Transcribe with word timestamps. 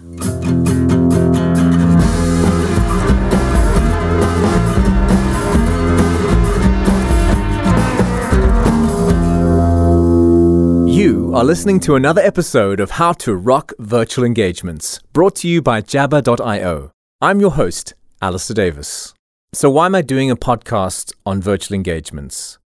You 0.00 0.08
are 11.34 11.44
listening 11.44 11.80
to 11.80 11.96
another 11.96 12.22
episode 12.22 12.80
of 12.80 12.92
How 12.92 13.12
to 13.12 13.34
Rock 13.34 13.74
Virtual 13.78 14.24
Engagements, 14.24 15.00
brought 15.12 15.36
to 15.36 15.48
you 15.48 15.60
by 15.60 15.82
Jabba.io. 15.82 16.92
I'm 17.20 17.40
your 17.40 17.50
host, 17.50 17.92
Alistair 18.22 18.54
Davis. 18.54 19.12
So, 19.52 19.68
why 19.68 19.84
am 19.84 19.94
I 19.94 20.00
doing 20.00 20.30
a 20.30 20.36
podcast 20.36 21.12
on 21.26 21.42
virtual 21.42 21.74
engagements? 21.74 22.58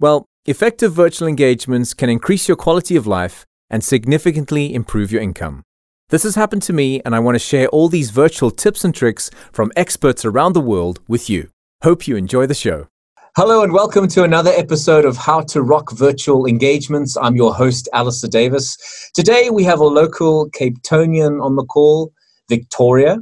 Well, 0.00 0.24
effective 0.46 0.94
virtual 0.94 1.28
engagements 1.28 1.92
can 1.92 2.08
increase 2.08 2.48
your 2.48 2.56
quality 2.56 2.96
of 2.96 3.06
life 3.06 3.44
and 3.68 3.84
significantly 3.84 4.72
improve 4.72 5.12
your 5.12 5.20
income. 5.20 5.64
This 6.10 6.22
has 6.22 6.36
happened 6.36 6.62
to 6.62 6.72
me, 6.72 7.02
and 7.04 7.14
I 7.14 7.18
want 7.18 7.34
to 7.34 7.38
share 7.38 7.68
all 7.68 7.90
these 7.90 8.08
virtual 8.08 8.50
tips 8.50 8.82
and 8.82 8.94
tricks 8.94 9.30
from 9.52 9.70
experts 9.76 10.24
around 10.24 10.54
the 10.54 10.60
world 10.60 11.00
with 11.06 11.28
you. 11.28 11.50
Hope 11.82 12.08
you 12.08 12.16
enjoy 12.16 12.46
the 12.46 12.54
show. 12.54 12.88
Hello 13.36 13.62
and 13.62 13.74
welcome 13.74 14.08
to 14.08 14.24
another 14.24 14.50
episode 14.56 15.04
of 15.04 15.18
How 15.18 15.42
to 15.42 15.60
Rock 15.60 15.92
Virtual 15.92 16.46
Engagements. 16.46 17.14
I'm 17.18 17.36
your 17.36 17.52
host, 17.52 17.90
Alistair 17.92 18.30
Davis. 18.30 18.78
Today 19.14 19.50
we 19.50 19.64
have 19.64 19.80
a 19.80 19.84
local 19.84 20.48
Cape 20.48 20.80
Townian 20.80 21.44
on 21.44 21.56
the 21.56 21.64
call, 21.66 22.10
Victoria. 22.48 23.18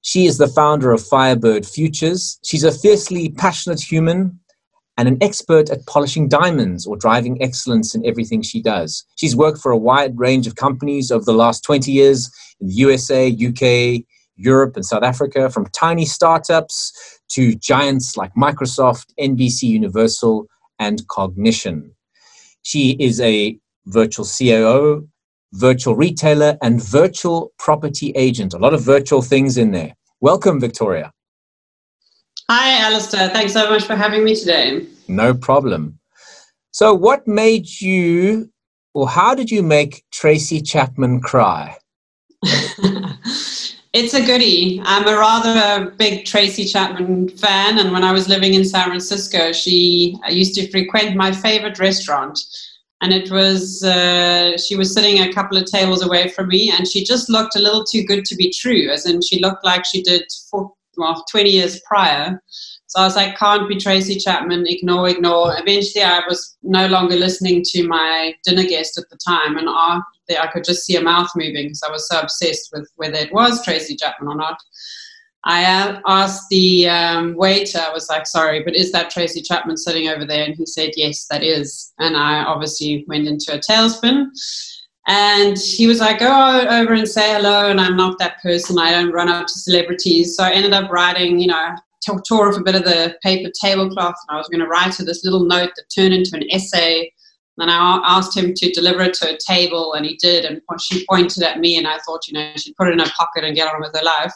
She 0.00 0.24
is 0.24 0.38
the 0.38 0.48
founder 0.48 0.92
of 0.92 1.06
Firebird 1.06 1.66
Futures. 1.66 2.38
She's 2.42 2.64
a 2.64 2.72
fiercely 2.72 3.28
passionate 3.28 3.82
human 3.82 4.40
and 4.96 5.08
an 5.08 5.18
expert 5.20 5.68
at 5.70 5.86
polishing 5.86 6.28
diamonds 6.28 6.86
or 6.86 6.96
driving 6.96 7.40
excellence 7.42 7.94
in 7.94 8.04
everything 8.06 8.42
she 8.42 8.62
does. 8.62 9.04
She's 9.16 9.36
worked 9.36 9.58
for 9.58 9.70
a 9.70 9.76
wide 9.76 10.18
range 10.18 10.46
of 10.46 10.56
companies 10.56 11.10
over 11.10 11.24
the 11.24 11.34
last 11.34 11.62
20 11.64 11.92
years 11.92 12.30
in 12.60 12.68
the 12.68 12.74
USA, 12.74 13.28
UK, 13.30 14.04
Europe, 14.36 14.76
and 14.76 14.84
South 14.84 15.02
Africa, 15.02 15.50
from 15.50 15.66
tiny 15.66 16.04
startups 16.04 17.20
to 17.28 17.54
giants 17.56 18.16
like 18.16 18.32
Microsoft, 18.34 19.06
NBC 19.20 19.62
Universal, 19.64 20.46
and 20.78 21.06
Cognition. 21.08 21.90
She 22.62 22.92
is 22.98 23.20
a 23.20 23.58
virtual 23.86 24.26
COO, 24.26 25.08
virtual 25.52 25.96
retailer, 25.96 26.58
and 26.62 26.82
virtual 26.82 27.52
property 27.58 28.10
agent. 28.16 28.54
A 28.54 28.58
lot 28.58 28.74
of 28.74 28.82
virtual 28.82 29.22
things 29.22 29.56
in 29.56 29.72
there. 29.72 29.94
Welcome, 30.20 30.60
Victoria. 30.60 31.12
Hi, 32.48 32.78
Alistair. 32.80 33.28
Thanks 33.30 33.52
so 33.52 33.68
much 33.68 33.84
for 33.84 33.96
having 33.96 34.24
me 34.24 34.34
today. 34.34 34.86
No 35.08 35.34
problem. 35.34 35.98
So, 36.72 36.94
what 36.94 37.26
made 37.26 37.80
you, 37.80 38.50
or 38.94 39.08
how 39.08 39.34
did 39.34 39.50
you 39.50 39.62
make 39.62 40.04
Tracy 40.12 40.60
Chapman 40.60 41.20
cry? 41.20 41.76
It's 43.98 44.12
a 44.12 44.20
goodie. 44.20 44.78
I'm 44.84 45.08
a 45.08 45.16
rather 45.16 45.90
big 45.92 46.26
Tracy 46.26 46.66
Chapman 46.66 47.30
fan, 47.30 47.78
and 47.78 47.92
when 47.92 48.04
I 48.04 48.12
was 48.12 48.28
living 48.28 48.52
in 48.52 48.62
San 48.62 48.88
Francisco, 48.88 49.52
she 49.52 50.18
used 50.28 50.54
to 50.56 50.70
frequent 50.70 51.16
my 51.16 51.32
favorite 51.32 51.78
restaurant. 51.78 52.38
And 53.00 53.14
it 53.14 53.30
was, 53.30 53.82
uh, 53.82 54.58
she 54.58 54.76
was 54.76 54.92
sitting 54.92 55.20
a 55.20 55.32
couple 55.32 55.56
of 55.56 55.64
tables 55.64 56.04
away 56.04 56.28
from 56.28 56.48
me, 56.48 56.70
and 56.76 56.86
she 56.86 57.04
just 57.04 57.30
looked 57.30 57.56
a 57.56 57.58
little 57.58 57.84
too 57.84 58.04
good 58.04 58.26
to 58.26 58.36
be 58.36 58.52
true, 58.52 58.90
as 58.90 59.06
in 59.06 59.22
she 59.22 59.40
looked 59.40 59.64
like 59.64 59.86
she 59.86 60.02
did 60.02 60.24
well, 60.52 61.24
20 61.30 61.48
years 61.48 61.80
prior. 61.88 62.38
So 62.96 63.02
I 63.02 63.04
was 63.04 63.16
like, 63.16 63.36
can't 63.36 63.68
be 63.68 63.76
Tracy 63.76 64.16
Chapman, 64.16 64.64
ignore, 64.66 65.10
ignore. 65.10 65.54
Eventually, 65.58 66.02
I 66.02 66.22
was 66.26 66.56
no 66.62 66.86
longer 66.86 67.14
listening 67.14 67.62
to 67.72 67.86
my 67.86 68.34
dinner 68.42 68.64
guest 68.64 68.96
at 68.96 69.04
the 69.10 69.18
time, 69.18 69.58
and 69.58 69.68
I 69.68 70.46
could 70.50 70.64
just 70.64 70.86
see 70.86 70.96
a 70.96 71.02
mouth 71.02 71.28
moving 71.36 71.66
because 71.66 71.82
I 71.86 71.92
was 71.92 72.08
so 72.08 72.18
obsessed 72.18 72.70
with 72.72 72.90
whether 72.96 73.16
it 73.16 73.34
was 73.34 73.62
Tracy 73.62 73.96
Chapman 73.96 74.32
or 74.32 74.34
not. 74.34 74.56
I 75.44 75.60
asked 76.06 76.46
the 76.48 76.88
um, 76.88 77.36
waiter, 77.36 77.80
I 77.80 77.92
was 77.92 78.08
like, 78.08 78.26
sorry, 78.26 78.62
but 78.62 78.74
is 78.74 78.92
that 78.92 79.10
Tracy 79.10 79.42
Chapman 79.42 79.76
sitting 79.76 80.08
over 80.08 80.24
there? 80.24 80.46
And 80.46 80.54
he 80.54 80.64
said, 80.64 80.92
yes, 80.96 81.26
that 81.26 81.42
is. 81.42 81.92
And 81.98 82.16
I 82.16 82.44
obviously 82.44 83.04
went 83.08 83.28
into 83.28 83.52
a 83.52 83.58
tailspin. 83.58 84.28
And 85.06 85.58
he 85.58 85.86
was 85.86 86.00
like, 86.00 86.20
go 86.20 86.66
over 86.70 86.94
and 86.94 87.06
say 87.06 87.34
hello. 87.34 87.68
And 87.68 87.78
I'm 87.78 87.94
not 87.94 88.18
that 88.20 88.40
person. 88.42 88.78
I 88.78 88.90
don't 88.90 89.12
run 89.12 89.28
up 89.28 89.48
to 89.48 89.52
celebrities. 89.52 90.34
So 90.34 90.44
I 90.44 90.52
ended 90.52 90.72
up 90.72 90.90
writing, 90.90 91.38
you 91.38 91.48
know, 91.48 91.76
tore 92.28 92.48
off 92.48 92.58
a 92.58 92.62
bit 92.62 92.74
of 92.74 92.84
the 92.84 93.16
paper 93.22 93.50
tablecloth 93.60 94.14
and 94.28 94.34
I 94.34 94.38
was 94.38 94.48
going 94.48 94.60
to 94.60 94.68
write 94.68 94.96
her 94.96 95.04
this 95.04 95.24
little 95.24 95.44
note 95.44 95.70
that 95.76 95.90
turned 95.94 96.14
into 96.14 96.36
an 96.36 96.44
essay. 96.50 97.12
And 97.58 97.70
I 97.70 98.02
asked 98.04 98.36
him 98.36 98.52
to 98.54 98.72
deliver 98.72 99.00
it 99.00 99.14
to 99.14 99.34
a 99.34 99.38
table, 99.38 99.94
and 99.94 100.04
he 100.04 100.16
did. 100.16 100.44
And 100.44 100.60
she 100.78 101.06
pointed 101.06 101.42
at 101.42 101.58
me, 101.58 101.78
and 101.78 101.88
I 101.88 101.96
thought, 102.00 102.28
you 102.28 102.34
know, 102.34 102.52
she'd 102.56 102.76
put 102.76 102.88
it 102.88 102.92
in 102.92 102.98
her 102.98 103.10
pocket 103.16 103.44
and 103.44 103.56
get 103.56 103.72
on 103.72 103.80
with 103.80 103.94
her 103.94 104.04
life. 104.04 104.32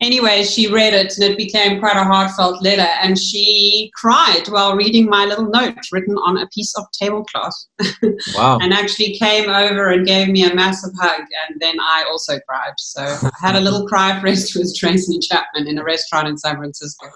Anyway, 0.00 0.44
she 0.44 0.72
read 0.72 0.94
it, 0.94 1.16
and 1.16 1.24
it 1.24 1.36
became 1.36 1.80
quite 1.80 1.96
a 1.96 2.04
heartfelt 2.04 2.62
letter. 2.62 2.88
And 3.02 3.18
she 3.18 3.90
cried 3.96 4.44
while 4.48 4.76
reading 4.76 5.06
my 5.06 5.24
little 5.24 5.50
note 5.50 5.74
written 5.90 6.16
on 6.18 6.38
a 6.38 6.46
piece 6.48 6.74
of 6.76 6.84
tablecloth. 6.92 7.54
Wow. 8.34 8.58
and 8.60 8.72
actually 8.72 9.16
came 9.16 9.48
over 9.48 9.90
and 9.90 10.06
gave 10.06 10.28
me 10.28 10.44
a 10.44 10.54
massive 10.54 10.90
hug. 11.00 11.20
And 11.20 11.60
then 11.60 11.76
I 11.80 12.04
also 12.08 12.38
cried. 12.48 12.74
So 12.78 13.02
I 13.02 13.30
had 13.40 13.56
a 13.56 13.60
little 13.60 13.86
cry 13.86 14.20
rest 14.20 14.54
with 14.56 14.74
Tracy 14.76 15.18
Chapman 15.18 15.66
in 15.66 15.78
a 15.78 15.84
restaurant 15.84 16.28
in 16.28 16.36
San 16.36 16.56
Francisco. 16.56 17.06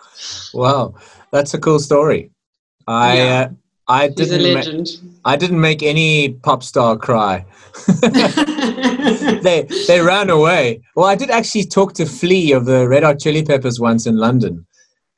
Wow. 0.54 0.94
That's 1.30 1.54
a 1.54 1.58
cool 1.58 1.78
story. 1.78 2.30
I. 2.86 3.16
Yeah. 3.16 3.40
Uh, 3.40 3.48
I 3.92 4.08
didn't. 4.08 4.54
Ma- 4.54 5.10
I 5.24 5.36
didn't 5.36 5.60
make 5.60 5.82
any 5.82 6.30
pop 6.30 6.62
star 6.62 6.96
cry. 6.96 7.44
they 9.46 9.66
they 9.86 10.00
ran 10.00 10.30
away. 10.30 10.80
Well, 10.96 11.06
I 11.06 11.14
did 11.14 11.30
actually 11.30 11.64
talk 11.64 11.92
to 11.94 12.06
Flea 12.06 12.52
of 12.52 12.64
the 12.64 12.88
Red 12.88 13.02
Hot 13.02 13.18
Chili 13.20 13.44
Peppers 13.44 13.78
once 13.78 14.06
in 14.06 14.16
London. 14.16 14.66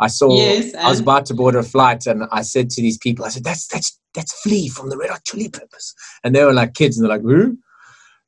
I 0.00 0.08
saw. 0.08 0.36
Yes, 0.36 0.74
I 0.74 0.88
was 0.90 1.00
about 1.00 1.24
to 1.26 1.34
board 1.34 1.54
a 1.54 1.62
flight, 1.62 2.06
and 2.06 2.24
I 2.32 2.42
said 2.42 2.68
to 2.70 2.82
these 2.82 2.98
people, 2.98 3.24
I 3.24 3.28
said, 3.28 3.44
"That's 3.44 3.68
that's 3.68 3.98
that's 4.12 4.32
Flea 4.42 4.68
from 4.68 4.90
the 4.90 4.96
Red 4.96 5.10
Hot 5.10 5.24
Chili 5.24 5.48
Peppers," 5.48 5.94
and 6.24 6.34
they 6.34 6.44
were 6.44 6.52
like 6.52 6.74
kids, 6.74 6.98
and 6.98 7.04
they're 7.04 7.16
like, 7.16 7.22
"Who?" 7.22 7.56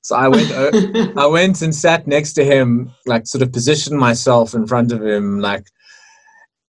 So 0.03 0.15
I 0.15 0.29
went, 0.29 0.53
uh, 0.53 0.71
I 1.17 1.27
went 1.27 1.61
and 1.63 1.75
sat 1.75 2.07
next 2.07 2.35
to 2.35 2.45
him, 2.45 2.93
like 3.07 3.27
sort 3.27 3.43
of 3.43 3.53
positioned 3.53 3.99
myself 3.99 4.55
in 4.55 4.65
front 4.65 4.93
of 4.93 5.05
him, 5.05 5.41
like 5.41 5.67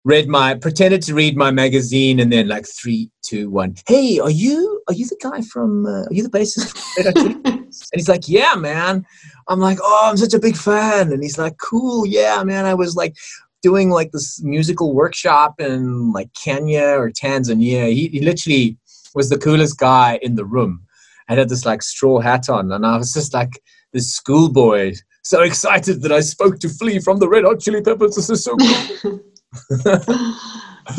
read 0.04 0.28
my 0.28 0.54
pretended 0.54 1.00
to 1.02 1.14
read 1.14 1.36
my 1.36 1.50
magazine 1.50 2.20
and 2.20 2.30
then 2.30 2.46
like 2.46 2.66
three 2.66 3.10
two 3.22 3.48
one 3.48 3.74
hey 3.86 4.18
are 4.20 4.30
you 4.30 4.82
are 4.86 4.94
you 4.94 5.06
the 5.06 5.16
guy 5.22 5.40
from 5.40 5.86
uh, 5.86 6.02
are 6.02 6.12
you 6.12 6.22
the 6.22 6.28
bassist 6.28 6.76
and 7.44 7.74
he's 7.94 8.08
like 8.08 8.28
yeah 8.28 8.54
man. 8.54 9.04
I'm 9.48 9.60
like 9.60 9.78
oh 9.82 10.08
i'm 10.10 10.16
such 10.16 10.34
a 10.34 10.38
big 10.38 10.56
fan. 10.56 11.12
And 11.12 11.22
he's 11.22 11.38
like 11.38 11.56
cool 11.58 12.06
yeah 12.06 12.42
man. 12.44 12.66
I 12.66 12.74
was 12.74 12.96
like 12.96 13.16
doing 13.62 13.90
like 13.90 14.12
this 14.12 14.42
musical 14.42 14.92
workshop 14.92 15.58
in 15.58 16.12
like 16.12 16.32
kenya 16.34 16.96
or 16.98 17.10
tanzania. 17.10 17.90
He, 17.92 18.08
he 18.08 18.20
literally 18.20 18.76
was 19.14 19.30
the 19.30 19.38
coolest 19.38 19.78
guy 19.78 20.18
in 20.22 20.34
the 20.34 20.44
room. 20.44 20.82
And 21.28 21.38
had 21.38 21.48
this 21.48 21.64
like 21.64 21.82
straw 21.82 22.20
hat 22.20 22.50
on 22.50 22.70
and 22.70 22.84
i 22.84 22.98
was 22.98 23.14
just 23.14 23.32
like 23.32 23.58
this 23.94 24.12
schoolboy 24.12 24.94
so 25.22 25.40
excited 25.40 26.02
that 26.02 26.12
i 26.12 26.20
spoke 26.20 26.58
to 26.58 26.68
flea 26.68 26.98
from 26.98 27.18
the 27.18 27.26
red 27.26 27.44
hot 27.44 27.60
chili 27.60 27.80
peppers. 27.80 28.16
This 28.16 28.28
is 28.28 28.44
so 28.44 28.54
cool 28.56 29.20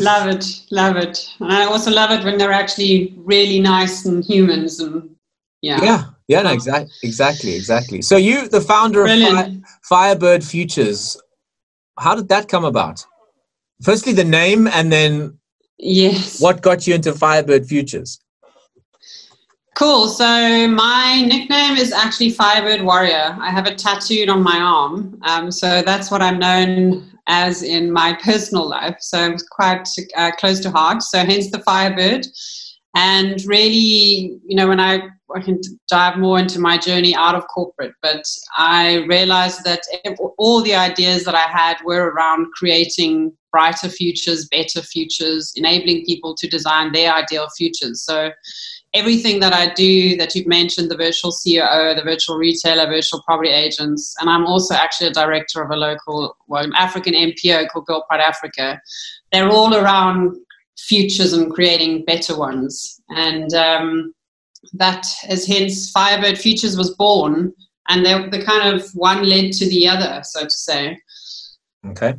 love 0.00 0.28
it, 0.28 0.62
love 0.70 0.96
it. 0.96 1.28
And 1.40 1.52
I 1.52 1.64
also 1.64 1.90
love 1.90 2.10
it 2.10 2.24
when 2.24 2.38
they're 2.38 2.52
actually 2.52 3.14
really 3.16 3.60
nice 3.60 4.04
and 4.04 4.24
humans 4.24 4.80
and 4.80 5.10
yeah. 5.62 5.82
Yeah, 5.82 6.04
yeah, 6.28 6.42
no, 6.42 6.52
exactly, 6.52 6.92
exactly, 7.02 7.54
exactly. 7.54 8.02
So 8.02 8.16
you, 8.16 8.48
the 8.48 8.60
founder 8.60 9.02
Brilliant. 9.02 9.64
of 9.64 9.70
Firebird 9.82 10.44
Futures, 10.44 11.16
how 11.98 12.14
did 12.14 12.28
that 12.28 12.48
come 12.48 12.64
about? 12.64 13.04
Firstly, 13.82 14.12
the 14.12 14.24
name, 14.24 14.66
and 14.68 14.92
then 14.92 15.38
yes, 15.78 16.40
what 16.40 16.62
got 16.62 16.86
you 16.86 16.94
into 16.94 17.12
Firebird 17.12 17.66
Futures? 17.66 18.20
Cool. 19.76 20.08
So 20.08 20.68
my 20.68 21.22
nickname 21.28 21.76
is 21.76 21.92
actually 21.92 22.30
Firebird 22.30 22.80
Warrior. 22.80 23.36
I 23.38 23.50
have 23.50 23.66
it 23.66 23.76
tattooed 23.76 24.30
on 24.30 24.42
my 24.42 24.58
arm. 24.58 25.18
Um, 25.22 25.52
so 25.52 25.82
that's 25.82 26.10
what 26.10 26.22
I'm 26.22 26.38
known 26.38 27.15
as 27.26 27.62
in 27.62 27.92
my 27.92 28.14
personal 28.22 28.68
life. 28.68 28.96
So 29.00 29.18
I'm 29.18 29.36
quite 29.50 29.88
uh, 30.16 30.30
close 30.32 30.60
to 30.60 30.70
heart. 30.70 31.02
So 31.02 31.18
hence 31.18 31.50
the 31.50 31.60
Firebird. 31.60 32.26
And 32.94 33.44
really, 33.44 34.38
you 34.46 34.56
know, 34.56 34.68
when 34.68 34.80
I, 34.80 35.02
I 35.34 35.40
can 35.40 35.60
dive 35.90 36.18
more 36.18 36.38
into 36.38 36.58
my 36.58 36.78
journey 36.78 37.14
out 37.14 37.34
of 37.34 37.46
corporate, 37.48 37.92
but 38.00 38.24
I 38.56 39.04
realized 39.06 39.64
that 39.64 39.82
all 40.38 40.62
the 40.62 40.74
ideas 40.74 41.24
that 41.24 41.34
I 41.34 41.46
had 41.46 41.76
were 41.84 42.10
around 42.10 42.46
creating 42.52 43.32
brighter 43.52 43.90
futures, 43.90 44.48
better 44.48 44.80
futures, 44.80 45.52
enabling 45.56 46.06
people 46.06 46.34
to 46.36 46.48
design 46.48 46.92
their 46.92 47.12
ideal 47.12 47.48
futures. 47.56 48.02
So 48.02 48.30
everything 48.96 49.40
that 49.40 49.52
I 49.52 49.72
do 49.74 50.16
that 50.16 50.34
you've 50.34 50.46
mentioned 50.46 50.90
the 50.90 50.96
virtual 50.96 51.30
COO, 51.30 51.94
the 51.94 52.02
virtual 52.04 52.36
retailer, 52.36 52.86
virtual 52.86 53.22
property 53.22 53.50
agents, 53.50 54.14
and 54.20 54.28
I'm 54.28 54.46
also 54.46 54.74
actually 54.74 55.08
a 55.08 55.12
director 55.12 55.62
of 55.62 55.70
a 55.70 55.76
local, 55.76 56.36
well, 56.48 56.64
an 56.64 56.72
African 56.76 57.14
NPO 57.14 57.68
called 57.68 57.86
Girl 57.86 58.04
Pride 58.08 58.20
Africa. 58.20 58.80
They're 59.32 59.50
all 59.50 59.74
around 59.74 60.36
futures 60.78 61.32
and 61.32 61.52
creating 61.52 62.04
better 62.04 62.36
ones. 62.36 63.00
And 63.10 63.52
um, 63.54 64.14
that 64.74 65.06
is 65.28 65.46
hence 65.46 65.90
Firebird 65.90 66.38
Futures 66.38 66.76
was 66.76 66.94
born 66.96 67.52
and 67.88 68.04
they 68.04 68.28
the 68.30 68.44
kind 68.44 68.74
of 68.74 68.88
one 68.94 69.28
led 69.28 69.52
to 69.52 69.68
the 69.68 69.88
other, 69.88 70.20
so 70.24 70.44
to 70.44 70.50
say. 70.50 70.98
Okay. 71.86 72.14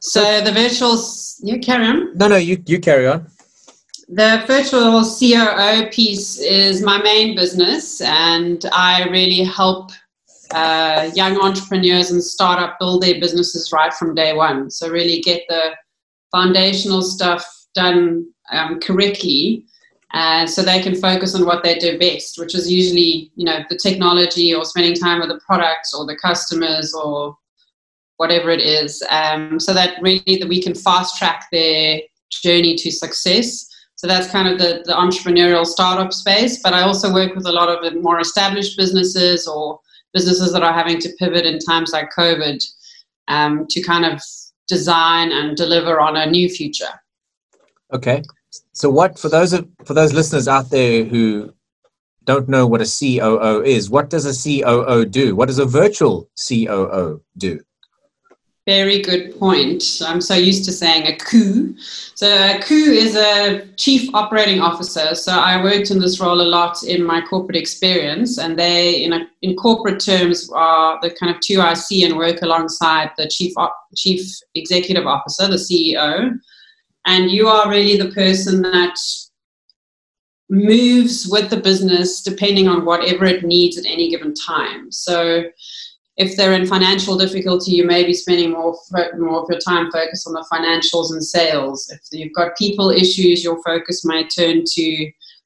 So 0.00 0.40
the 0.40 0.52
virtual, 0.52 0.98
you 1.42 1.60
carry 1.60 1.86
on. 1.86 2.16
No, 2.16 2.28
no, 2.28 2.36
you 2.36 2.62
you 2.66 2.78
carry 2.80 3.06
on. 3.06 3.26
The 4.14 4.44
virtual 4.46 5.02
COO 5.02 5.88
piece 5.88 6.38
is 6.38 6.82
my 6.82 7.00
main 7.00 7.34
business, 7.34 7.98
and 8.02 8.62
I 8.70 9.04
really 9.04 9.42
help 9.42 9.90
uh, 10.50 11.10
young 11.14 11.40
entrepreneurs 11.40 12.10
and 12.10 12.22
startup 12.22 12.78
build 12.78 13.02
their 13.02 13.18
businesses 13.18 13.72
right 13.72 13.90
from 13.94 14.14
day 14.14 14.34
one. 14.34 14.70
So 14.70 14.90
really 14.90 15.22
get 15.22 15.44
the 15.48 15.70
foundational 16.30 17.00
stuff 17.00 17.42
done 17.74 18.30
um, 18.50 18.80
correctly, 18.80 19.64
uh, 20.12 20.46
so 20.46 20.60
they 20.60 20.82
can 20.82 20.94
focus 20.94 21.34
on 21.34 21.46
what 21.46 21.62
they 21.62 21.78
do 21.78 21.98
best, 21.98 22.38
which 22.38 22.54
is 22.54 22.70
usually 22.70 23.32
you 23.34 23.46
know 23.46 23.60
the 23.70 23.78
technology 23.78 24.54
or 24.54 24.66
spending 24.66 24.92
time 24.94 25.20
with 25.20 25.30
the 25.30 25.40
products 25.46 25.94
or 25.94 26.04
the 26.04 26.18
customers 26.18 26.92
or 26.92 27.34
whatever 28.18 28.50
it 28.50 28.60
is. 28.60 29.02
Um, 29.08 29.58
so 29.58 29.72
that 29.72 30.02
really 30.02 30.36
that 30.38 30.50
we 30.50 30.62
can 30.62 30.74
fast 30.74 31.16
track 31.16 31.46
their 31.50 32.02
journey 32.30 32.76
to 32.76 32.90
success. 32.90 33.70
So 34.02 34.08
that's 34.08 34.28
kind 34.32 34.48
of 34.48 34.58
the, 34.58 34.82
the 34.84 34.94
entrepreneurial 34.94 35.64
startup 35.64 36.12
space. 36.12 36.60
But 36.60 36.74
I 36.74 36.82
also 36.82 37.12
work 37.12 37.36
with 37.36 37.46
a 37.46 37.52
lot 37.52 37.68
of 37.68 38.02
more 38.02 38.18
established 38.18 38.76
businesses 38.76 39.46
or 39.46 39.78
businesses 40.12 40.52
that 40.52 40.64
are 40.64 40.72
having 40.72 40.98
to 41.02 41.08
pivot 41.20 41.46
in 41.46 41.60
times 41.60 41.92
like 41.92 42.10
COVID 42.10 42.60
um, 43.28 43.64
to 43.70 43.80
kind 43.80 44.04
of 44.04 44.20
design 44.66 45.30
and 45.30 45.56
deliver 45.56 46.00
on 46.00 46.16
a 46.16 46.26
new 46.26 46.48
future. 46.48 47.00
Okay. 47.92 48.24
So 48.72 48.90
what 48.90 49.20
for 49.20 49.28
those 49.28 49.54
for 49.84 49.94
those 49.94 50.12
listeners 50.12 50.48
out 50.48 50.70
there 50.70 51.04
who 51.04 51.54
don't 52.24 52.48
know 52.48 52.66
what 52.66 52.80
a 52.80 52.90
COO 52.98 53.62
is, 53.62 53.88
what 53.88 54.10
does 54.10 54.26
a 54.26 54.34
COO 54.34 55.04
do? 55.04 55.36
What 55.36 55.46
does 55.46 55.60
a 55.60 55.64
virtual 55.64 56.28
COO 56.48 57.22
do? 57.38 57.60
Very 58.64 59.02
good 59.02 59.36
point. 59.40 59.82
I'm 60.06 60.20
so 60.20 60.34
used 60.34 60.64
to 60.66 60.72
saying 60.72 61.08
a 61.08 61.16
coup. 61.16 61.74
So 62.14 62.28
a 62.28 62.60
coup 62.62 62.92
is 62.92 63.16
a 63.16 63.66
chief 63.76 64.14
operating 64.14 64.60
officer. 64.60 65.16
So 65.16 65.32
I 65.32 65.60
worked 65.60 65.90
in 65.90 65.98
this 65.98 66.20
role 66.20 66.40
a 66.40 66.46
lot 66.46 66.84
in 66.84 67.02
my 67.02 67.22
corporate 67.22 67.56
experience, 67.56 68.38
and 68.38 68.56
they, 68.56 69.02
in, 69.02 69.14
a, 69.14 69.26
in 69.42 69.56
corporate 69.56 69.98
terms, 69.98 70.48
are 70.54 71.00
the 71.02 71.10
kind 71.10 71.34
of 71.34 71.40
2IC 71.40 72.04
and 72.04 72.16
work 72.16 72.42
alongside 72.42 73.10
the 73.18 73.26
chief 73.26 73.52
op, 73.56 73.76
chief 73.96 74.24
executive 74.54 75.08
officer, 75.08 75.48
the 75.48 75.56
CEO, 75.56 76.32
and 77.06 77.32
you 77.32 77.48
are 77.48 77.68
really 77.68 77.96
the 77.96 78.12
person 78.12 78.62
that 78.62 78.96
moves 80.50 81.26
with 81.28 81.50
the 81.50 81.56
business 81.56 82.20
depending 82.20 82.68
on 82.68 82.84
whatever 82.84 83.24
it 83.24 83.42
needs 83.42 83.76
at 83.76 83.86
any 83.86 84.08
given 84.08 84.34
time. 84.34 84.92
So 84.92 85.44
if 86.16 86.36
they're 86.36 86.52
in 86.52 86.66
financial 86.66 87.16
difficulty, 87.16 87.72
you 87.72 87.86
may 87.86 88.04
be 88.04 88.12
spending 88.12 88.50
more 88.50 88.76
more 89.16 89.40
of 89.40 89.48
your 89.48 89.60
time 89.60 89.90
focused 89.90 90.26
on 90.26 90.34
the 90.34 90.46
financials 90.52 91.10
and 91.10 91.24
sales. 91.24 91.90
If 91.90 92.00
you've 92.12 92.34
got 92.34 92.56
people 92.56 92.90
issues, 92.90 93.42
your 93.42 93.62
focus 93.62 94.04
may 94.04 94.26
turn 94.28 94.64
to, 94.66 94.82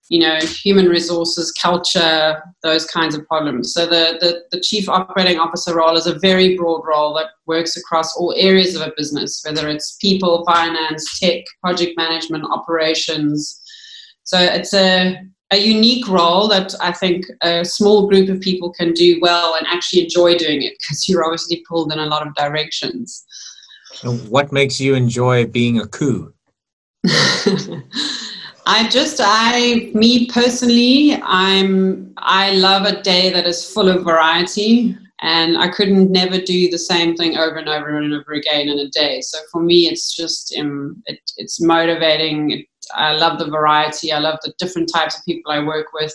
you 0.08 0.18
know, 0.18 0.38
human 0.40 0.86
resources, 0.86 1.52
culture, 1.52 2.42
those 2.64 2.84
kinds 2.86 3.14
of 3.14 3.26
problems. 3.28 3.72
So 3.74 3.86
the, 3.86 4.18
the, 4.20 4.42
the 4.50 4.60
chief 4.60 4.88
operating 4.88 5.38
officer 5.38 5.76
role 5.76 5.96
is 5.96 6.06
a 6.08 6.18
very 6.18 6.56
broad 6.56 6.82
role 6.84 7.14
that 7.14 7.30
works 7.46 7.76
across 7.76 8.16
all 8.16 8.34
areas 8.36 8.74
of 8.74 8.82
a 8.82 8.92
business, 8.96 9.42
whether 9.46 9.68
it's 9.68 9.96
people, 10.00 10.44
finance, 10.46 11.20
tech, 11.20 11.44
project 11.62 11.96
management, 11.96 12.44
operations. 12.44 13.60
So 14.24 14.40
it's 14.40 14.74
a 14.74 15.16
a 15.52 15.58
unique 15.58 16.08
role 16.08 16.48
that 16.48 16.75
I 16.81 16.93
think 16.93 17.25
a 17.43 17.64
small 17.64 18.08
group 18.08 18.28
of 18.28 18.40
people 18.40 18.72
can 18.72 18.93
do 18.93 19.19
well 19.20 19.54
and 19.54 19.66
actually 19.66 20.02
enjoy 20.02 20.37
doing 20.37 20.62
it 20.62 20.75
because 20.78 21.08
you're 21.08 21.25
obviously 21.25 21.64
pulled 21.69 21.93
in 21.93 21.98
a 21.98 22.06
lot 22.06 22.26
of 22.26 22.34
directions. 22.34 23.25
what 24.28 24.52
makes 24.52 24.81
you 24.81 24.94
enjoy 24.94 25.46
being 25.46 25.78
a 25.78 25.87
coup? 25.87 26.32
I 28.69 28.88
just 28.90 29.20
I 29.22 29.93
me 29.94 30.26
personally 30.26 31.20
I'm 31.22 32.12
I 32.16 32.52
love 32.54 32.84
a 32.84 33.00
day 33.00 33.31
that 33.31 33.46
is 33.46 33.70
full 33.72 33.88
of 33.88 34.02
variety 34.02 34.96
and 35.22 35.56
I 35.56 35.69
couldn't 35.69 36.10
never 36.10 36.38
do 36.38 36.69
the 36.70 36.78
same 36.78 37.16
thing 37.16 37.38
over 37.38 37.56
and 37.56 37.69
over 37.69 37.99
and 37.99 38.12
over 38.12 38.32
again 38.32 38.69
in 38.69 38.78
a 38.78 38.88
day. 38.88 39.20
So 39.22 39.38
for 39.50 39.62
me, 39.62 39.88
it's 39.88 40.14
just 40.14 40.54
um, 40.58 41.02
it, 41.06 41.20
it's 41.38 41.60
motivating. 41.60 42.50
It 42.50 42.66
I 42.94 43.12
love 43.12 43.38
the 43.38 43.46
variety. 43.46 44.12
I 44.12 44.18
love 44.18 44.38
the 44.42 44.54
different 44.58 44.90
types 44.92 45.18
of 45.18 45.24
people 45.24 45.52
I 45.52 45.64
work 45.64 45.88
with. 45.92 46.14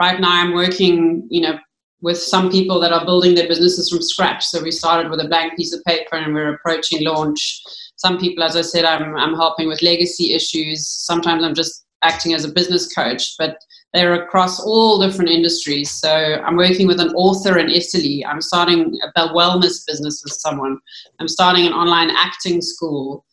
Right 0.00 0.20
now, 0.20 0.30
I'm 0.30 0.54
working, 0.54 1.26
you 1.30 1.40
know, 1.40 1.58
with 2.00 2.18
some 2.18 2.50
people 2.50 2.78
that 2.80 2.92
are 2.92 3.04
building 3.04 3.34
their 3.34 3.48
businesses 3.48 3.90
from 3.90 4.02
scratch. 4.02 4.46
So 4.46 4.62
we 4.62 4.70
started 4.70 5.10
with 5.10 5.20
a 5.20 5.28
blank 5.28 5.56
piece 5.56 5.72
of 5.72 5.82
paper 5.84 6.16
and 6.16 6.32
we're 6.32 6.54
approaching 6.54 7.04
launch. 7.04 7.62
Some 7.96 8.18
people, 8.18 8.44
as 8.44 8.56
I 8.56 8.62
said, 8.62 8.84
I'm, 8.84 9.16
I'm 9.16 9.34
helping 9.34 9.66
with 9.66 9.82
legacy 9.82 10.32
issues. 10.32 10.86
Sometimes 10.86 11.42
I'm 11.42 11.54
just 11.54 11.86
acting 12.04 12.34
as 12.34 12.44
a 12.44 12.52
business 12.52 12.92
coach, 12.94 13.34
but 13.38 13.58
they're 13.92 14.22
across 14.22 14.60
all 14.60 15.00
different 15.00 15.30
industries. 15.30 15.90
So 15.90 16.10
I'm 16.10 16.56
working 16.56 16.86
with 16.86 17.00
an 17.00 17.12
author 17.14 17.58
in 17.58 17.70
Italy. 17.70 18.24
I'm 18.24 18.40
starting 18.40 18.98
a 19.16 19.28
wellness 19.28 19.84
business 19.86 20.22
with 20.22 20.34
someone. 20.34 20.78
I'm 21.18 21.28
starting 21.28 21.66
an 21.66 21.72
online 21.72 22.10
acting 22.10 22.60
school 22.60 23.24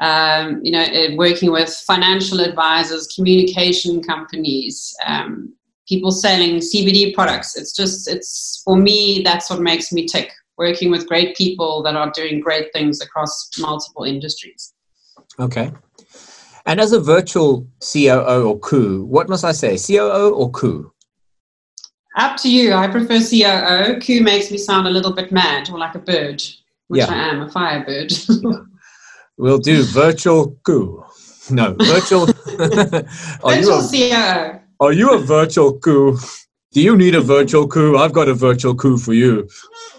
um, 0.00 0.60
you 0.64 0.72
know, 0.72 0.82
uh, 0.82 1.14
working 1.16 1.52
with 1.52 1.70
financial 1.86 2.40
advisors, 2.40 3.06
communication 3.08 4.02
companies, 4.02 4.94
um, 5.06 5.54
people 5.88 6.10
selling 6.10 6.56
CBD 6.56 7.14
products. 7.14 7.56
It's 7.56 7.74
just, 7.74 8.08
it's 8.08 8.62
for 8.64 8.76
me, 8.76 9.22
that's 9.24 9.50
what 9.50 9.60
makes 9.60 9.92
me 9.92 10.06
tick. 10.06 10.32
Working 10.58 10.90
with 10.90 11.08
great 11.08 11.36
people 11.36 11.82
that 11.82 11.96
are 11.96 12.10
doing 12.10 12.40
great 12.40 12.72
things 12.72 13.00
across 13.00 13.50
multiple 13.58 14.04
industries. 14.04 14.74
Okay. 15.38 15.72
And 16.66 16.80
as 16.80 16.92
a 16.92 17.00
virtual 17.00 17.66
COO 17.80 18.44
or 18.48 18.58
coup, 18.58 19.04
what 19.04 19.28
must 19.28 19.44
I 19.44 19.52
say, 19.52 19.76
COO 19.76 20.34
or 20.34 20.50
coup? 20.50 20.92
Up 22.16 22.36
to 22.38 22.50
you. 22.50 22.72
I 22.74 22.88
prefer 22.88 23.18
COO. 23.20 23.98
Coup 24.00 24.22
makes 24.22 24.50
me 24.50 24.58
sound 24.58 24.86
a 24.86 24.90
little 24.90 25.12
bit 25.12 25.32
mad 25.32 25.70
or 25.70 25.78
like 25.78 25.94
a 25.94 25.98
bird, 25.98 26.42
which 26.88 27.00
yeah. 27.00 27.06
I 27.08 27.14
am, 27.30 27.42
a 27.42 27.50
firebird. 27.50 28.12
We'll 29.42 29.58
do 29.58 29.82
virtual 29.82 30.56
coup. 30.62 31.04
No, 31.50 31.74
virtual. 31.74 32.28
are 33.42 33.56
virtual 33.56 33.82
you 33.92 34.14
a, 34.14 34.60
Are 34.78 34.92
you 34.92 35.10
a 35.10 35.18
virtual 35.18 35.80
coup? 35.80 36.16
Do 36.70 36.80
you 36.80 36.96
need 36.96 37.16
a 37.16 37.20
virtual 37.20 37.66
coup? 37.66 37.96
I've 37.96 38.12
got 38.12 38.28
a 38.28 38.34
virtual 38.34 38.76
coup 38.76 38.98
for 38.98 39.14
you. 39.14 39.48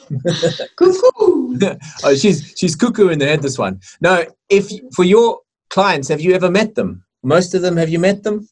cuckoo. 0.77 1.59
oh, 2.05 2.15
she's 2.15 2.53
she's 2.55 2.77
cuckoo 2.77 3.09
in 3.09 3.19
the 3.19 3.25
head. 3.25 3.41
This 3.41 3.57
one. 3.59 3.81
No, 3.99 4.23
if 4.47 4.71
for 4.95 5.03
your 5.03 5.41
clients, 5.69 6.07
have 6.07 6.21
you 6.21 6.33
ever 6.33 6.49
met 6.49 6.75
them? 6.75 7.03
Most 7.21 7.53
of 7.53 7.61
them, 7.61 7.75
have 7.75 7.89
you 7.89 7.99
met 7.99 8.23
them? 8.23 8.47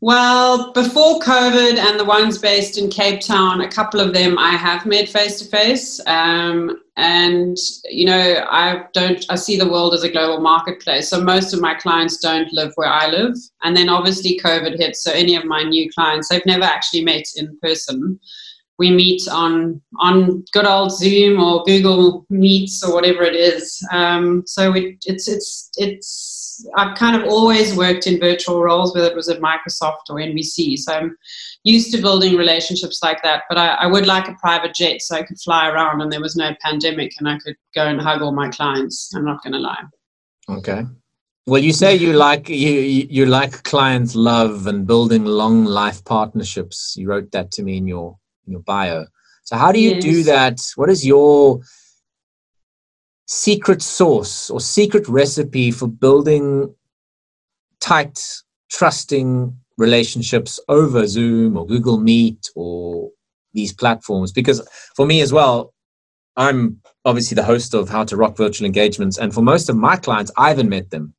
Well, 0.00 0.72
before 0.72 1.18
COVID 1.18 1.76
and 1.76 1.98
the 1.98 2.04
ones 2.04 2.38
based 2.38 2.78
in 2.78 2.88
Cape 2.88 3.20
Town, 3.20 3.62
a 3.62 3.68
couple 3.68 3.98
of 3.98 4.14
them 4.14 4.38
I 4.38 4.50
have 4.50 4.86
met 4.86 5.08
face 5.08 5.40
to 5.40 5.44
face. 5.46 6.00
And, 6.06 7.56
you 7.84 8.04
know, 8.04 8.46
I 8.48 8.84
don't, 8.92 9.24
I 9.28 9.34
see 9.34 9.56
the 9.56 9.68
world 9.68 9.94
as 9.94 10.04
a 10.04 10.10
global 10.10 10.40
marketplace. 10.40 11.08
So 11.08 11.20
most 11.20 11.52
of 11.52 11.60
my 11.60 11.74
clients 11.74 12.18
don't 12.18 12.52
live 12.52 12.72
where 12.76 12.88
I 12.88 13.08
live. 13.08 13.34
And 13.64 13.76
then 13.76 13.88
obviously 13.88 14.38
COVID 14.38 14.78
hit. 14.78 14.96
So 14.96 15.12
any 15.12 15.34
of 15.34 15.44
my 15.44 15.62
new 15.64 15.90
clients, 15.92 16.28
they've 16.28 16.46
never 16.46 16.64
actually 16.64 17.04
met 17.04 17.24
in 17.36 17.58
person. 17.60 18.20
We 18.78 18.92
meet 18.92 19.22
on 19.28 19.82
on 19.98 20.44
good 20.52 20.64
old 20.64 20.92
Zoom 20.96 21.42
or 21.42 21.64
Google 21.64 22.24
Meets 22.30 22.84
or 22.84 22.94
whatever 22.94 23.24
it 23.24 23.34
is. 23.34 23.84
Um, 23.90 24.44
so 24.46 24.72
it, 24.72 25.04
it's 25.04 25.26
it's 25.26 25.70
it's 25.76 26.37
I've 26.76 26.96
kind 26.96 27.20
of 27.20 27.28
always 27.28 27.74
worked 27.74 28.06
in 28.06 28.18
virtual 28.18 28.62
roles, 28.62 28.94
whether 28.94 29.08
it 29.08 29.16
was 29.16 29.28
at 29.28 29.40
Microsoft 29.40 30.10
or 30.10 30.16
NBC. 30.16 30.78
So 30.78 30.92
I'm 30.92 31.16
used 31.64 31.92
to 31.92 32.00
building 32.00 32.36
relationships 32.36 33.02
like 33.02 33.22
that. 33.22 33.44
But 33.48 33.58
I, 33.58 33.68
I, 33.74 33.86
would 33.86 34.06
like 34.06 34.28
a 34.28 34.34
private 34.34 34.74
jet 34.74 35.02
so 35.02 35.16
I 35.16 35.22
could 35.22 35.38
fly 35.40 35.68
around 35.68 36.00
and 36.00 36.12
there 36.12 36.20
was 36.20 36.36
no 36.36 36.54
pandemic 36.60 37.12
and 37.18 37.28
I 37.28 37.38
could 37.38 37.56
go 37.74 37.86
and 37.86 38.00
hug 38.00 38.22
all 38.22 38.32
my 38.32 38.48
clients. 38.48 39.14
I'm 39.14 39.24
not 39.24 39.42
going 39.42 39.52
to 39.52 39.58
lie. 39.58 39.82
Okay. 40.48 40.84
Well, 41.46 41.62
you 41.62 41.72
say 41.72 41.96
you 41.96 42.12
like 42.12 42.50
you 42.50 43.06
you 43.08 43.24
like 43.24 43.62
clients 43.62 44.14
love 44.14 44.66
and 44.66 44.86
building 44.86 45.24
long 45.24 45.64
life 45.64 46.04
partnerships. 46.04 46.94
You 46.98 47.08
wrote 47.08 47.30
that 47.32 47.50
to 47.52 47.62
me 47.62 47.78
in 47.78 47.86
your 47.86 48.18
in 48.46 48.52
your 48.52 48.60
bio. 48.60 49.06
So 49.44 49.56
how 49.56 49.72
do 49.72 49.80
you 49.80 49.92
yes. 49.92 50.02
do 50.04 50.22
that? 50.24 50.60
What 50.76 50.90
is 50.90 51.06
your 51.06 51.60
secret 53.28 53.82
sauce 53.82 54.48
or 54.48 54.58
secret 54.58 55.06
recipe 55.06 55.70
for 55.70 55.86
building 55.86 56.74
tight, 57.78 58.18
trusting 58.70 59.54
relationships 59.76 60.58
over 60.68 61.06
Zoom 61.06 61.56
or 61.56 61.66
Google 61.66 61.98
Meet 61.98 62.48
or 62.56 63.10
these 63.52 63.72
platforms? 63.72 64.32
Because 64.32 64.66
for 64.96 65.06
me 65.06 65.20
as 65.20 65.32
well, 65.32 65.74
I'm 66.36 66.80
obviously 67.04 67.34
the 67.34 67.44
host 67.44 67.74
of 67.74 67.88
How 67.88 68.04
to 68.04 68.16
Rock 68.16 68.36
Virtual 68.36 68.66
Engagements, 68.66 69.18
and 69.18 69.34
for 69.34 69.42
most 69.42 69.68
of 69.68 69.76
my 69.76 69.96
clients, 69.96 70.32
I 70.36 70.48
haven't 70.48 70.68
met 70.68 70.90
them, 70.90 71.14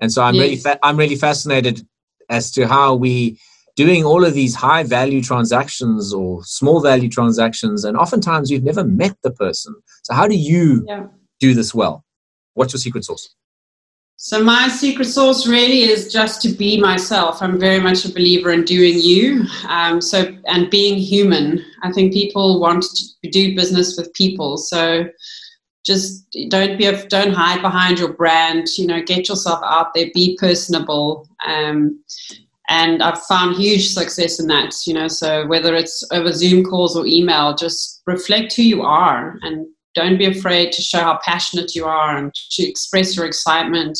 and 0.00 0.12
so 0.12 0.22
I'm 0.22 0.34
yes. 0.34 0.42
really 0.42 0.56
fa- 0.56 0.78
I'm 0.82 0.96
really 0.96 1.16
fascinated 1.16 1.86
as 2.30 2.52
to 2.52 2.66
how 2.66 2.94
we 2.94 3.38
doing 3.76 4.04
all 4.04 4.24
of 4.24 4.32
these 4.32 4.54
high 4.54 4.84
value 4.84 5.20
transactions 5.20 6.14
or 6.14 6.44
small 6.44 6.80
value 6.80 7.08
transactions, 7.08 7.84
and 7.84 7.96
oftentimes 7.96 8.48
you've 8.48 8.62
never 8.62 8.84
met 8.84 9.16
the 9.22 9.32
person. 9.32 9.74
So, 10.04 10.14
how 10.14 10.28
do 10.28 10.36
you 10.36 10.84
yeah. 10.86 11.06
Do 11.44 11.54
this 11.54 11.74
well? 11.74 12.04
What's 12.54 12.72
your 12.72 12.80
secret 12.80 13.04
sauce? 13.04 13.34
So 14.16 14.42
my 14.42 14.68
secret 14.68 15.06
sauce 15.06 15.46
really 15.46 15.82
is 15.82 16.12
just 16.12 16.40
to 16.42 16.48
be 16.48 16.80
myself. 16.80 17.42
I'm 17.42 17.58
very 17.58 17.80
much 17.80 18.04
a 18.04 18.12
believer 18.12 18.50
in 18.52 18.64
doing 18.64 18.98
you. 18.98 19.44
Um, 19.68 20.00
so 20.00 20.34
and 20.46 20.70
being 20.70 20.96
human. 20.96 21.64
I 21.82 21.92
think 21.92 22.12
people 22.12 22.60
want 22.60 22.84
to 22.84 23.30
do 23.30 23.54
business 23.54 23.96
with 23.98 24.14
people. 24.14 24.56
So 24.56 25.08
just 25.84 26.26
don't 26.48 26.78
be 26.78 26.90
don't 27.08 27.34
hide 27.34 27.60
behind 27.60 27.98
your 27.98 28.12
brand. 28.14 28.68
You 28.78 28.86
know, 28.86 29.02
get 29.02 29.28
yourself 29.28 29.60
out 29.62 29.92
there. 29.94 30.10
Be 30.14 30.38
personable. 30.40 31.28
Um, 31.46 32.02
and 32.70 33.02
I've 33.02 33.20
found 33.24 33.56
huge 33.56 33.88
success 33.88 34.40
in 34.40 34.46
that. 34.46 34.74
You 34.86 34.94
know, 34.94 35.08
so 35.08 35.46
whether 35.48 35.74
it's 35.74 36.02
over 36.12 36.32
Zoom 36.32 36.64
calls 36.64 36.96
or 36.96 37.04
email, 37.04 37.54
just 37.54 38.02
reflect 38.06 38.56
who 38.56 38.62
you 38.62 38.82
are 38.82 39.38
and 39.42 39.66
don't 39.94 40.18
be 40.18 40.26
afraid 40.26 40.72
to 40.72 40.82
show 40.82 40.98
how 40.98 41.18
passionate 41.24 41.74
you 41.74 41.84
are 41.84 42.16
and 42.16 42.32
to 42.34 42.62
express 42.62 43.16
your 43.16 43.26
excitement 43.26 43.98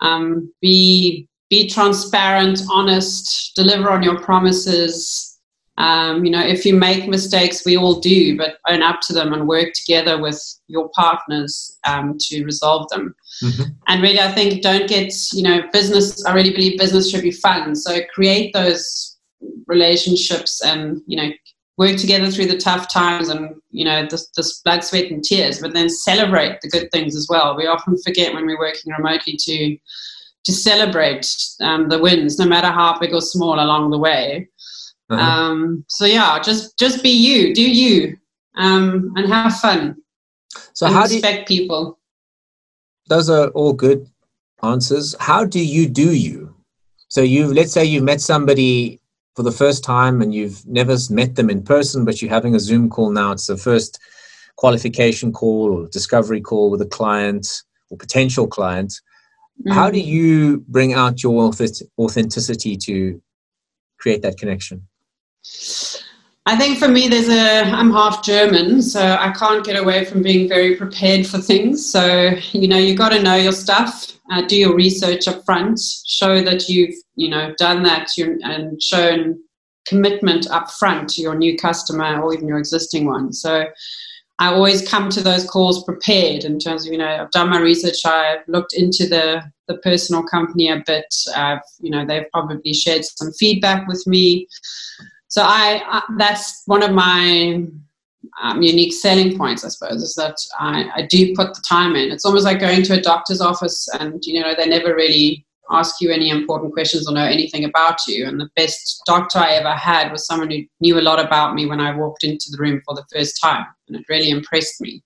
um, 0.00 0.52
be 0.60 1.28
be 1.48 1.68
transparent, 1.68 2.60
honest, 2.70 3.52
deliver 3.54 3.90
on 3.90 4.02
your 4.02 4.20
promises. 4.20 5.38
Um, 5.78 6.24
you 6.24 6.30
know, 6.30 6.44
if 6.44 6.64
you 6.64 6.74
make 6.74 7.06
mistakes, 7.06 7.64
we 7.64 7.76
all 7.76 8.00
do, 8.00 8.36
but 8.36 8.56
own 8.68 8.82
up 8.82 9.00
to 9.02 9.12
them 9.12 9.32
and 9.32 9.46
work 9.46 9.72
together 9.74 10.20
with 10.20 10.42
your 10.66 10.88
partners 10.88 11.78
um, 11.86 12.16
to 12.18 12.44
resolve 12.44 12.88
them. 12.88 13.14
Mm-hmm. 13.44 13.62
And 13.86 14.02
really, 14.02 14.18
I 14.18 14.32
think 14.32 14.62
don't 14.62 14.88
get, 14.88 15.12
you 15.32 15.42
know, 15.42 15.62
business, 15.72 16.24
I 16.24 16.34
really 16.34 16.50
believe 16.50 16.78
business 16.78 17.10
should 17.10 17.22
be 17.22 17.30
fun. 17.30 17.76
So 17.76 18.00
create 18.12 18.52
those 18.52 19.16
relationships 19.66 20.62
and, 20.64 21.00
you 21.06 21.16
know, 21.16 21.30
work 21.76 21.96
together 21.96 22.30
through 22.30 22.46
the 22.46 22.56
tough 22.56 22.90
times 22.90 23.28
and 23.28 23.54
you 23.70 23.84
know 23.84 24.06
this, 24.06 24.28
this 24.36 24.60
blood 24.60 24.82
sweat 24.82 25.10
and 25.10 25.22
tears 25.22 25.60
but 25.60 25.74
then 25.74 25.90
celebrate 25.90 26.60
the 26.60 26.68
good 26.68 26.90
things 26.90 27.14
as 27.14 27.26
well. 27.28 27.56
We 27.56 27.66
often 27.66 27.96
forget 27.98 28.34
when 28.34 28.46
we're 28.46 28.58
working 28.58 28.92
remotely 28.92 29.36
to 29.36 29.78
to 30.44 30.52
celebrate 30.52 31.26
um, 31.60 31.88
the 31.88 31.98
wins 31.98 32.38
no 32.38 32.46
matter 32.46 32.68
how 32.68 32.98
big 32.98 33.12
or 33.12 33.20
small 33.20 33.54
along 33.54 33.90
the 33.90 33.98
way. 33.98 34.48
Uh-huh. 35.08 35.22
um, 35.22 35.84
so 35.88 36.04
yeah 36.04 36.38
just 36.40 36.78
just 36.78 37.02
be 37.02 37.10
you 37.10 37.54
do 37.54 37.62
you 37.62 38.16
um, 38.56 39.12
and 39.16 39.28
have 39.28 39.56
fun. 39.58 39.96
So 40.72 40.86
how 40.86 41.02
respect 41.02 41.48
do 41.48 41.54
you, 41.54 41.60
people. 41.60 41.98
Those 43.08 43.30
are 43.30 43.48
all 43.48 43.72
good 43.72 44.08
answers. 44.62 45.14
How 45.20 45.44
do 45.44 45.60
you 45.60 45.88
do 45.88 46.14
you? 46.14 46.54
So 47.08 47.20
you 47.22 47.52
let's 47.52 47.72
say 47.72 47.84
you've 47.84 48.02
met 48.02 48.20
somebody 48.20 49.00
for 49.36 49.42
the 49.42 49.52
first 49.52 49.84
time 49.84 50.22
and 50.22 50.34
you've 50.34 50.66
never 50.66 50.96
met 51.10 51.36
them 51.36 51.50
in 51.50 51.62
person, 51.62 52.04
but 52.06 52.20
you're 52.20 52.30
having 52.30 52.54
a 52.54 52.60
Zoom 52.60 52.88
call 52.88 53.10
now. 53.10 53.32
It's 53.32 53.46
the 53.46 53.58
first 53.58 54.00
qualification 54.56 55.30
call 55.30 55.72
or 55.72 55.88
discovery 55.88 56.40
call 56.40 56.70
with 56.70 56.80
a 56.80 56.86
client 56.86 57.46
or 57.90 57.98
potential 57.98 58.46
client. 58.46 58.94
Mm-hmm. 59.60 59.72
How 59.72 59.90
do 59.90 60.00
you 60.00 60.64
bring 60.68 60.94
out 60.94 61.22
your 61.22 61.52
authenticity 61.98 62.76
to 62.78 63.22
create 63.98 64.22
that 64.22 64.38
connection? 64.38 64.88
I 66.48 66.56
think 66.56 66.78
for 66.78 66.86
me, 66.86 67.08
there's 67.08 67.28
a. 67.28 67.62
I'm 67.64 67.90
half 67.90 68.24
German, 68.24 68.80
so 68.80 69.00
I 69.00 69.32
can't 69.32 69.64
get 69.64 69.76
away 69.76 70.04
from 70.04 70.22
being 70.22 70.48
very 70.48 70.76
prepared 70.76 71.26
for 71.26 71.38
things. 71.38 71.90
So 71.90 72.34
you 72.52 72.68
know, 72.68 72.78
you 72.78 72.94
got 72.94 73.08
to 73.08 73.22
know 73.22 73.34
your 73.34 73.52
stuff. 73.52 74.12
Uh, 74.30 74.42
do 74.42 74.56
your 74.56 74.74
research 74.74 75.26
up 75.26 75.44
front. 75.44 75.80
Show 76.06 76.40
that 76.42 76.68
you've 76.68 76.94
you 77.16 77.28
know 77.28 77.52
done 77.58 77.82
that 77.82 78.10
and 78.16 78.80
shown 78.80 79.40
commitment 79.88 80.48
up 80.50 80.70
front 80.70 81.08
to 81.10 81.20
your 81.20 81.34
new 81.34 81.56
customer 81.56 82.20
or 82.20 82.32
even 82.32 82.46
your 82.46 82.58
existing 82.58 83.06
one. 83.06 83.32
So 83.32 83.66
I 84.38 84.48
always 84.48 84.86
come 84.86 85.08
to 85.10 85.22
those 85.22 85.48
calls 85.48 85.84
prepared 85.84 86.44
in 86.44 86.60
terms 86.60 86.86
of 86.86 86.92
you 86.92 86.98
know 86.98 87.08
I've 87.08 87.30
done 87.32 87.50
my 87.50 87.58
research. 87.58 88.06
I've 88.06 88.46
looked 88.46 88.72
into 88.72 89.08
the 89.08 89.42
the 89.66 89.78
personal 89.78 90.22
company 90.22 90.68
a 90.68 90.80
bit. 90.86 91.12
I've 91.34 91.58
you 91.80 91.90
know 91.90 92.06
they've 92.06 92.30
probably 92.32 92.72
shared 92.72 93.04
some 93.04 93.32
feedback 93.32 93.88
with 93.88 94.06
me. 94.06 94.46
So 95.28 95.42
I, 95.42 95.82
I 95.86 96.02
that's 96.18 96.62
one 96.66 96.82
of 96.82 96.92
my 96.92 97.64
um, 98.42 98.62
unique 98.62 98.92
selling 98.92 99.36
points, 99.36 99.64
I 99.64 99.68
suppose, 99.68 100.02
is 100.02 100.14
that 100.14 100.36
I, 100.58 100.88
I 100.94 101.02
do 101.02 101.34
put 101.34 101.54
the 101.54 101.62
time 101.68 101.96
in. 101.96 102.10
It's 102.10 102.24
almost 102.24 102.44
like 102.44 102.60
going 102.60 102.82
to 102.84 102.94
a 102.94 103.00
doctor's 103.00 103.40
office 103.40 103.88
and 103.98 104.24
you 104.24 104.40
know 104.40 104.54
they 104.56 104.66
never 104.66 104.94
really 104.94 105.44
ask 105.70 106.00
you 106.00 106.12
any 106.12 106.30
important 106.30 106.72
questions 106.72 107.08
or 107.08 107.14
know 107.14 107.24
anything 107.24 107.64
about 107.64 107.98
you. 108.06 108.26
And 108.26 108.38
the 108.38 108.48
best 108.54 109.02
doctor 109.04 109.40
I 109.40 109.54
ever 109.54 109.72
had 109.72 110.12
was 110.12 110.24
someone 110.24 110.50
who 110.50 110.62
knew 110.80 110.98
a 110.98 111.02
lot 111.02 111.18
about 111.18 111.54
me 111.54 111.66
when 111.66 111.80
I 111.80 111.96
walked 111.96 112.22
into 112.22 112.46
the 112.50 112.58
room 112.58 112.80
for 112.84 112.94
the 112.94 113.04
first 113.12 113.40
time, 113.42 113.66
and 113.88 113.96
it 113.96 114.04
really 114.08 114.30
impressed 114.30 114.80
me. 114.80 115.02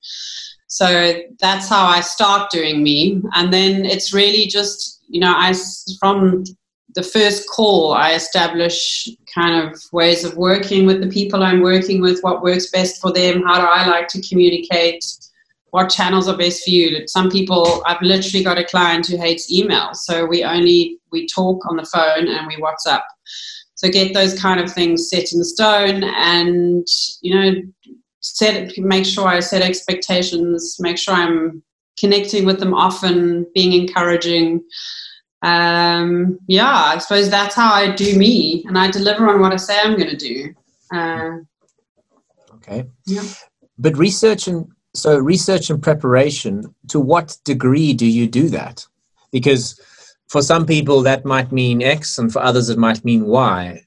So 0.66 1.22
that's 1.40 1.68
how 1.68 1.86
I 1.86 2.00
start 2.00 2.50
doing 2.50 2.82
me, 2.82 3.22
and 3.34 3.52
then 3.52 3.84
it's 3.84 4.12
really 4.12 4.46
just 4.46 5.02
you 5.08 5.20
know 5.20 5.32
I 5.34 5.52
from 5.98 6.44
the 6.94 7.02
first 7.02 7.48
call, 7.48 7.92
I 7.92 8.14
establish 8.14 9.08
kind 9.34 9.62
of 9.62 9.80
ways 9.92 10.24
of 10.24 10.36
working 10.36 10.86
with 10.86 11.00
the 11.00 11.08
people 11.08 11.42
I'm 11.42 11.60
working 11.60 12.00
with, 12.00 12.20
what 12.20 12.42
works 12.42 12.70
best 12.70 13.00
for 13.00 13.12
them, 13.12 13.42
how 13.42 13.60
do 13.60 13.66
I 13.66 13.86
like 13.86 14.08
to 14.08 14.22
communicate, 14.28 15.04
what 15.70 15.88
channels 15.88 16.28
are 16.28 16.36
best 16.36 16.64
for 16.64 16.70
you. 16.70 17.06
Some 17.06 17.30
people, 17.30 17.82
I've 17.86 18.02
literally 18.02 18.44
got 18.44 18.58
a 18.58 18.64
client 18.64 19.06
who 19.06 19.16
hates 19.16 19.52
email, 19.52 19.94
so 19.94 20.26
we 20.26 20.44
only 20.44 20.98
we 21.12 21.26
talk 21.26 21.64
on 21.68 21.76
the 21.76 21.84
phone 21.84 22.28
and 22.28 22.46
we 22.46 22.56
WhatsApp. 22.56 23.02
So 23.74 23.88
get 23.88 24.12
those 24.12 24.38
kind 24.38 24.60
of 24.60 24.72
things 24.72 25.08
set 25.08 25.32
in 25.32 25.42
stone, 25.44 26.04
and 26.04 26.86
you 27.22 27.34
know, 27.34 27.54
set 28.20 28.76
make 28.78 29.06
sure 29.06 29.26
I 29.26 29.40
set 29.40 29.62
expectations, 29.62 30.76
make 30.80 30.98
sure 30.98 31.14
I'm 31.14 31.62
connecting 31.98 32.44
with 32.44 32.58
them 32.58 32.74
often, 32.74 33.46
being 33.54 33.72
encouraging 33.72 34.62
um, 35.42 36.38
yeah, 36.46 36.70
I 36.70 36.98
suppose 36.98 37.30
that's 37.30 37.54
how 37.54 37.72
I 37.72 37.94
do 37.94 38.18
me, 38.18 38.64
and 38.66 38.78
I 38.78 38.90
deliver 38.90 39.28
on 39.28 39.40
what 39.40 39.52
I 39.52 39.56
say 39.56 39.78
I'm 39.78 39.96
going 39.96 40.10
to 40.10 40.16
do. 40.16 40.54
Uh, 40.92 41.38
okay. 42.56 42.84
Yeah. 43.06 43.24
But 43.78 43.96
research 43.96 44.46
and 44.48 44.68
so 44.94 45.16
research 45.18 45.70
and 45.70 45.82
preparation. 45.82 46.74
To 46.88 47.00
what 47.00 47.38
degree 47.44 47.94
do 47.94 48.06
you 48.06 48.26
do 48.26 48.48
that? 48.50 48.86
Because 49.30 49.80
for 50.28 50.42
some 50.42 50.66
people 50.66 51.02
that 51.02 51.24
might 51.24 51.52
mean 51.52 51.82
X, 51.82 52.18
and 52.18 52.32
for 52.32 52.42
others 52.42 52.68
it 52.68 52.78
might 52.78 53.04
mean 53.04 53.26
Y. 53.26 53.84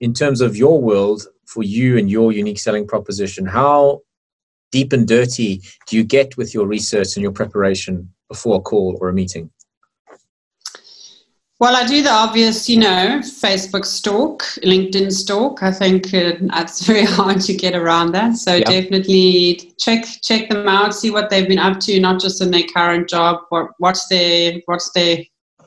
In 0.00 0.12
terms 0.14 0.40
of 0.40 0.56
your 0.56 0.80
world, 0.80 1.22
for 1.46 1.62
you 1.62 1.96
and 1.96 2.10
your 2.10 2.32
unique 2.32 2.58
selling 2.58 2.88
proposition, 2.88 3.46
how 3.46 4.00
deep 4.72 4.92
and 4.92 5.06
dirty 5.06 5.60
do 5.86 5.96
you 5.96 6.02
get 6.02 6.36
with 6.36 6.54
your 6.54 6.66
research 6.66 7.14
and 7.14 7.22
your 7.22 7.30
preparation 7.30 8.12
before 8.28 8.56
a 8.56 8.60
call 8.60 8.98
or 9.00 9.10
a 9.10 9.12
meeting? 9.12 9.50
Well, 11.60 11.76
I 11.76 11.86
do 11.86 12.02
the 12.02 12.10
obvious, 12.10 12.68
you 12.68 12.78
know, 12.78 13.20
Facebook 13.22 13.84
stalk, 13.84 14.42
LinkedIn 14.64 15.12
stalk. 15.12 15.62
I 15.62 15.70
think 15.70 16.06
uh, 16.12 16.34
it's 16.56 16.84
very 16.86 17.04
hard 17.04 17.40
to 17.42 17.54
get 17.54 17.74
around 17.74 18.12
that. 18.12 18.36
So 18.36 18.60
definitely 18.60 19.72
check 19.78 20.04
check 20.22 20.48
them 20.48 20.66
out, 20.66 20.94
see 20.94 21.10
what 21.10 21.30
they've 21.30 21.46
been 21.46 21.60
up 21.60 21.78
to, 21.80 22.00
not 22.00 22.20
just 22.20 22.42
in 22.42 22.50
their 22.50 22.64
current 22.74 23.08
job, 23.08 23.42
but 23.50 23.68
what's 23.78 24.08
their 24.08 24.60
what's 24.66 24.90
their 24.92 25.18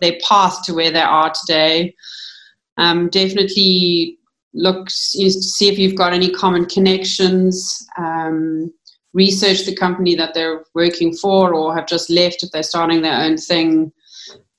their 0.01 0.17
path 0.27 0.63
to 0.63 0.73
where 0.73 0.91
they 0.91 1.01
are 1.01 1.31
today. 1.31 1.95
Um, 2.77 3.09
definitely 3.09 4.17
look 4.53 4.89
see 4.89 5.67
if 5.67 5.77
you've 5.77 5.95
got 5.95 6.13
any 6.13 6.31
common 6.31 6.65
connections. 6.65 7.85
Um, 7.97 8.73
research 9.13 9.65
the 9.65 9.75
company 9.75 10.15
that 10.15 10.33
they're 10.33 10.65
working 10.73 11.15
for 11.15 11.53
or 11.53 11.73
have 11.73 11.87
just 11.87 12.09
left 12.09 12.43
if 12.43 12.51
they're 12.51 12.63
starting 12.63 13.01
their 13.01 13.21
own 13.21 13.37
thing. 13.37 13.91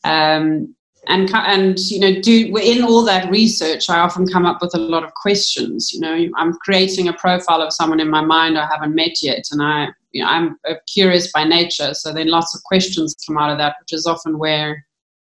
Um, 0.05 0.75
and 1.09 1.31
and 1.35 1.79
you 1.91 2.01
know 2.01 2.21
do 2.21 2.57
in 2.57 2.83
all 2.83 3.03
that 3.03 3.31
research 3.31 3.89
i 3.89 3.99
often 3.99 4.27
come 4.27 4.47
up 4.47 4.61
with 4.61 4.75
a 4.75 4.79
lot 4.79 5.05
of 5.05 5.15
questions 5.15 5.93
you 5.93 6.01
know 6.01 6.29
i'm 6.37 6.53
creating 6.55 7.09
a 7.09 7.13
profile 7.15 7.63
of 7.63 7.73
someone 7.73 8.01
in 8.01 8.11
my 8.11 8.23
mind 8.23 8.59
i 8.59 8.67
haven't 8.67 8.95
met 8.95 9.23
yet 9.23 9.45
and 9.51 9.63
i 9.63 9.89
you 10.13 10.23
know 10.23 10.29
i'm 10.29 10.59
uh, 10.69 10.75
curious 10.93 11.31
by 11.33 11.45
nature 11.45 11.95
so 11.95 12.13
then 12.13 12.29
lots 12.29 12.55
of 12.55 12.63
questions 12.65 13.15
come 13.27 13.39
out 13.39 13.51
of 13.51 13.59
that 13.59 13.77
which 13.81 13.93
is 13.93 14.07
often 14.07 14.39
where 14.39 14.85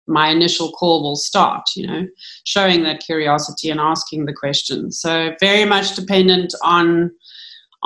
my 0.06 0.30
initial 0.30 0.70
call 0.72 1.02
will 1.02 1.16
start 1.16 1.62
you 1.74 1.86
know 1.86 2.06
showing 2.44 2.82
that 2.82 3.00
curiosity 3.00 3.70
and 3.70 3.80
asking 3.80 4.24
the 4.24 4.32
questions. 4.32 5.00
So 5.00 5.34
very 5.40 5.64
much 5.64 5.96
dependent 5.96 6.54
on 6.62 7.10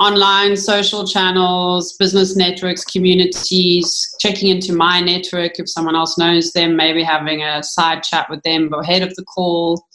online 0.01 0.57
social 0.57 1.05
channels, 1.05 1.93
business 1.97 2.35
networks, 2.35 2.83
communities, 2.83 4.15
checking 4.19 4.49
into 4.49 4.73
my 4.73 4.99
network 4.99 5.59
if 5.59 5.69
someone 5.69 5.95
else 5.95 6.17
knows 6.17 6.53
them, 6.53 6.75
maybe 6.75 7.03
having 7.03 7.43
a 7.43 7.61
side 7.61 8.01
chat 8.01 8.27
with 8.27 8.41
them 8.41 8.73
ahead 8.73 9.03
of 9.03 9.15
the 9.15 9.23
call. 9.23 9.85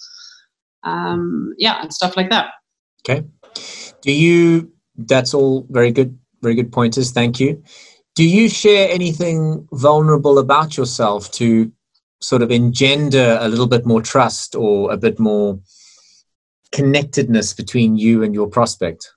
Um, 0.84 1.54
yeah, 1.58 1.82
and 1.82 1.92
stuff 1.92 2.16
like 2.16 2.30
that. 2.30 2.50
Okay. 3.00 3.26
Do 4.00 4.12
you, 4.12 4.70
that's 4.96 5.34
all 5.34 5.66
very 5.70 5.90
good, 5.90 6.16
very 6.40 6.54
good 6.54 6.70
pointers. 6.70 7.10
Thank 7.10 7.40
you. 7.40 7.60
Do 8.14 8.24
you 8.24 8.48
share 8.48 8.88
anything 8.88 9.66
vulnerable 9.72 10.38
about 10.38 10.76
yourself 10.76 11.32
to 11.32 11.72
sort 12.20 12.42
of 12.42 12.52
engender 12.52 13.38
a 13.40 13.48
little 13.48 13.66
bit 13.66 13.84
more 13.84 14.00
trust 14.00 14.54
or 14.54 14.92
a 14.92 14.96
bit 14.96 15.18
more 15.18 15.58
connectedness 16.70 17.52
between 17.52 17.96
you 17.96 18.22
and 18.22 18.32
your 18.32 18.46
prospect? 18.46 19.10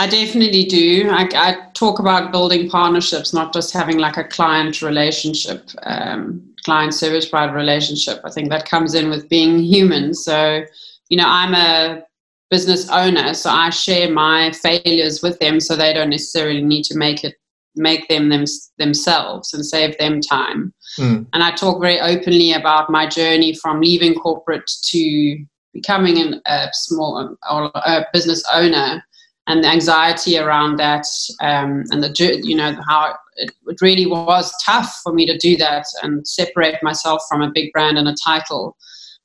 I 0.00 0.06
definitely 0.06 0.64
do. 0.64 1.10
I, 1.10 1.28
I, 1.34 1.56
talk 1.74 1.98
about 1.98 2.32
building 2.32 2.70
partnerships, 2.70 3.34
not 3.34 3.52
just 3.52 3.70
having 3.70 3.98
like 3.98 4.16
a 4.16 4.24
client 4.24 4.80
relationship, 4.80 5.68
um, 5.82 6.42
client 6.64 6.94
service 6.94 7.28
provider 7.28 7.52
relationship. 7.52 8.18
I 8.24 8.30
think 8.30 8.48
that 8.48 8.64
comes 8.64 8.94
in 8.94 9.10
with 9.10 9.28
being 9.28 9.58
human. 9.58 10.14
So, 10.14 10.64
you 11.10 11.18
know, 11.18 11.28
I'm 11.28 11.54
a 11.54 12.02
business 12.48 12.88
owner, 12.88 13.34
so 13.34 13.50
I 13.50 13.68
share 13.68 14.10
my 14.10 14.52
failures 14.52 15.22
with 15.22 15.38
them, 15.38 15.60
so 15.60 15.76
they 15.76 15.92
don't 15.92 16.08
necessarily 16.08 16.62
need 16.62 16.84
to 16.84 16.96
make 16.96 17.22
it 17.22 17.34
make 17.76 18.08
them, 18.08 18.30
them 18.30 18.46
themselves 18.78 19.52
and 19.52 19.66
save 19.66 19.98
them 19.98 20.22
time. 20.22 20.72
Mm. 20.98 21.26
And 21.34 21.42
I 21.42 21.50
talk 21.50 21.78
very 21.78 22.00
openly 22.00 22.52
about 22.52 22.88
my 22.88 23.06
journey 23.06 23.54
from 23.54 23.82
leaving 23.82 24.14
corporate 24.14 24.68
to 24.86 25.44
becoming 25.74 26.18
an, 26.18 26.40
a 26.46 26.68
small 26.72 27.36
or 27.50 27.70
a 27.74 28.06
business 28.14 28.42
owner 28.52 29.04
and 29.46 29.64
the 29.64 29.68
anxiety 29.68 30.38
around 30.38 30.76
that 30.76 31.04
um, 31.40 31.84
and 31.90 32.02
the 32.02 32.40
you 32.44 32.56
know 32.56 32.76
how 32.88 33.14
it, 33.36 33.50
it, 33.66 33.80
really 33.80 34.06
was 34.06 34.52
tough 34.64 35.00
for 35.02 35.12
me 35.12 35.26
to 35.26 35.36
do 35.38 35.56
that 35.56 35.84
and 36.02 36.26
separate 36.26 36.76
myself 36.82 37.22
from 37.28 37.42
a 37.42 37.50
big 37.50 37.72
brand 37.72 37.98
and 37.98 38.08
a 38.08 38.14
title. 38.22 38.76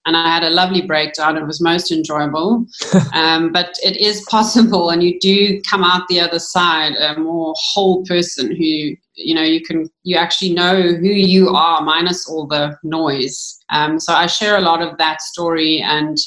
And 0.07 0.15
i 0.15 0.27
had 0.27 0.43
a 0.43 0.51
lovely 0.51 0.81
breakdown. 0.81 1.35
It 1.35 1.45
was 1.45 1.61
most 1.61 1.91
enjoyable. 1.91 2.65
Um, 3.13 3.51
but 3.51 3.75
it 3.81 3.97
is 3.97 4.25
possible 4.29 4.89
and 4.89 5.01
you 5.01 5.19
do 5.19 5.61
come 5.61 5.83
out 5.83 6.07
the 6.07 6.19
other 6.19 6.39
side 6.39 6.93
a 6.95 7.17
more 7.17 7.53
whole 7.57 8.03
person 8.05 8.53
who 8.53 8.95
you 9.15 9.33
know 9.33 9.41
you 9.41 9.61
can 9.61 9.89
you 10.03 10.17
actually 10.17 10.53
know 10.53 10.81
who 10.81 11.07
you 11.07 11.49
are 11.49 11.81
minus 11.81 12.27
all 12.27 12.45
the 12.45 12.77
noise. 12.83 13.57
Um, 13.69 13.99
so 13.99 14.13
i 14.13 14.27
share 14.27 14.57
a 14.57 14.61
lot 14.61 14.81
of 14.81 14.97
that 14.97 15.21
story 15.21 15.81
and 15.81 16.17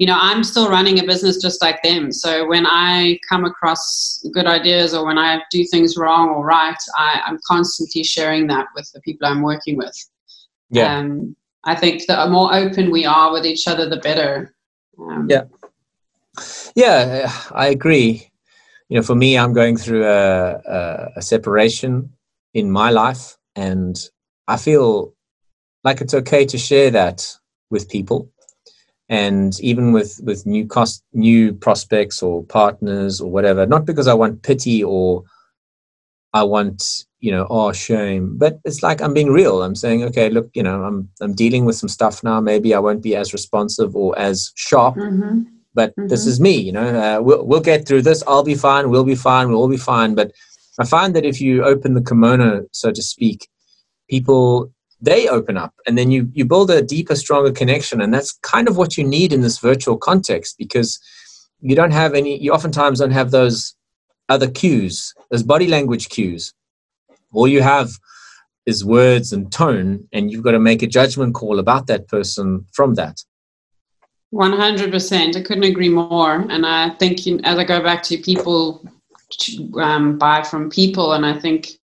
you 0.00 0.06
know, 0.06 0.16
I'm 0.18 0.42
still 0.42 0.70
running 0.70 0.98
a 0.98 1.04
business 1.04 1.42
just 1.42 1.60
like 1.60 1.82
them. 1.82 2.10
So 2.10 2.48
when 2.48 2.64
I 2.66 3.18
come 3.28 3.44
across 3.44 4.24
good 4.32 4.46
ideas 4.46 4.94
or 4.94 5.04
when 5.04 5.18
I 5.18 5.42
do 5.50 5.62
things 5.66 5.98
wrong 5.98 6.30
or 6.30 6.42
right, 6.42 6.78
I, 6.96 7.20
am 7.26 7.38
constantly 7.46 8.02
sharing 8.02 8.46
that 8.46 8.68
with 8.74 8.90
the 8.94 9.02
people 9.02 9.28
I'm 9.28 9.42
working 9.42 9.76
with. 9.76 9.94
Yeah. 10.70 10.96
Um, 10.96 11.36
I 11.64 11.74
think 11.74 12.06
the 12.06 12.26
more 12.30 12.54
open 12.54 12.90
we 12.90 13.04
are 13.04 13.30
with 13.30 13.44
each 13.44 13.68
other, 13.68 13.90
the 13.90 13.98
better. 13.98 14.54
Um, 14.98 15.26
yeah. 15.28 15.42
Yeah, 16.74 17.30
I 17.52 17.66
agree. 17.66 18.26
You 18.88 18.96
know, 18.96 19.02
for 19.02 19.14
me, 19.14 19.36
I'm 19.36 19.52
going 19.52 19.76
through 19.76 20.06
a, 20.06 20.62
a, 20.66 21.08
a 21.16 21.22
separation 21.22 22.14
in 22.54 22.70
my 22.70 22.88
life, 22.88 23.36
and 23.54 24.00
I 24.48 24.56
feel 24.56 25.14
like 25.84 26.00
it's 26.00 26.14
okay 26.14 26.46
to 26.46 26.56
share 26.56 26.90
that 26.90 27.36
with 27.68 27.90
people 27.90 28.30
and 29.10 29.58
even 29.60 29.92
with 29.92 30.20
with 30.22 30.46
new 30.46 30.66
cost 30.66 31.02
new 31.12 31.52
prospects 31.52 32.22
or 32.22 32.44
partners 32.44 33.20
or 33.20 33.30
whatever 33.30 33.66
not 33.66 33.84
because 33.84 34.06
i 34.06 34.14
want 34.14 34.42
pity 34.42 34.82
or 34.82 35.22
i 36.32 36.42
want 36.42 37.04
you 37.18 37.30
know 37.30 37.46
oh 37.50 37.72
shame 37.72 38.38
but 38.38 38.58
it's 38.64 38.82
like 38.82 39.02
i'm 39.02 39.12
being 39.12 39.32
real. 39.32 39.62
I'm 39.62 39.74
saying 39.74 40.04
okay 40.04 40.30
look 40.30 40.48
you 40.54 40.62
know 40.62 40.84
i'm 40.84 41.08
i'm 41.20 41.34
dealing 41.34 41.64
with 41.66 41.76
some 41.76 41.88
stuff 41.88 42.22
now. 42.24 42.40
Maybe 42.40 42.72
i 42.72 42.78
won't 42.78 43.02
be 43.02 43.14
as 43.16 43.32
responsive 43.32 43.94
or 43.94 44.18
as 44.18 44.52
sharp 44.54 44.94
mm-hmm. 44.94 45.42
but 45.74 45.90
mm-hmm. 45.90 46.08
this 46.08 46.24
is 46.26 46.40
me 46.40 46.56
you 46.56 46.72
know. 46.72 46.88
Uh, 46.88 47.20
we'll, 47.20 47.44
we'll 47.44 47.60
get 47.60 47.86
through 47.86 48.02
this. 48.02 48.22
I'll 48.26 48.44
be 48.44 48.54
fine. 48.54 48.90
We'll 48.90 49.04
be 49.04 49.16
fine. 49.16 49.48
We'll 49.48 49.58
all 49.58 49.68
be 49.68 49.76
fine. 49.76 50.14
But 50.14 50.32
i 50.78 50.84
find 50.86 51.14
that 51.14 51.26
if 51.26 51.40
you 51.40 51.64
open 51.64 51.94
the 51.94 52.00
kimono 52.00 52.64
so 52.72 52.90
to 52.92 53.02
speak 53.02 53.48
people 54.08 54.72
they 55.00 55.28
open 55.28 55.56
up 55.56 55.74
and 55.86 55.96
then 55.96 56.10
you 56.10 56.30
you 56.32 56.44
build 56.44 56.70
a 56.70 56.82
deeper 56.82 57.16
stronger 57.16 57.52
connection 57.52 58.00
and 58.00 58.12
that's 58.12 58.32
kind 58.42 58.68
of 58.68 58.76
what 58.76 58.96
you 58.98 59.04
need 59.04 59.32
in 59.32 59.40
this 59.40 59.58
virtual 59.58 59.96
context 59.96 60.56
because 60.58 61.00
you 61.60 61.74
don't 61.74 61.92
have 61.92 62.14
any 62.14 62.38
you 62.38 62.52
oftentimes 62.52 62.98
don't 62.98 63.10
have 63.10 63.30
those 63.30 63.74
other 64.28 64.50
cues 64.50 65.14
those 65.30 65.42
body 65.42 65.66
language 65.66 66.08
cues. 66.08 66.52
All 67.32 67.46
you 67.46 67.62
have 67.62 67.90
is 68.66 68.84
words 68.84 69.32
and 69.32 69.50
tone 69.50 70.06
and 70.12 70.30
you've 70.30 70.42
got 70.42 70.52
to 70.52 70.58
make 70.58 70.82
a 70.82 70.86
judgment 70.86 71.34
call 71.34 71.58
about 71.58 71.86
that 71.86 72.08
person 72.08 72.66
from 72.72 72.94
that. 72.94 73.22
100% 74.32 75.36
i 75.36 75.40
couldn't 75.40 75.64
agree 75.64 75.88
more 75.88 76.46
and 76.50 76.64
i 76.64 76.88
think 77.00 77.26
as 77.42 77.58
i 77.58 77.64
go 77.64 77.82
back 77.82 78.00
to 78.00 78.16
people 78.18 78.88
um, 79.80 80.16
buy 80.18 80.40
from 80.40 80.70
people 80.70 81.14
and 81.14 81.26
i 81.26 81.36
think 81.36 81.79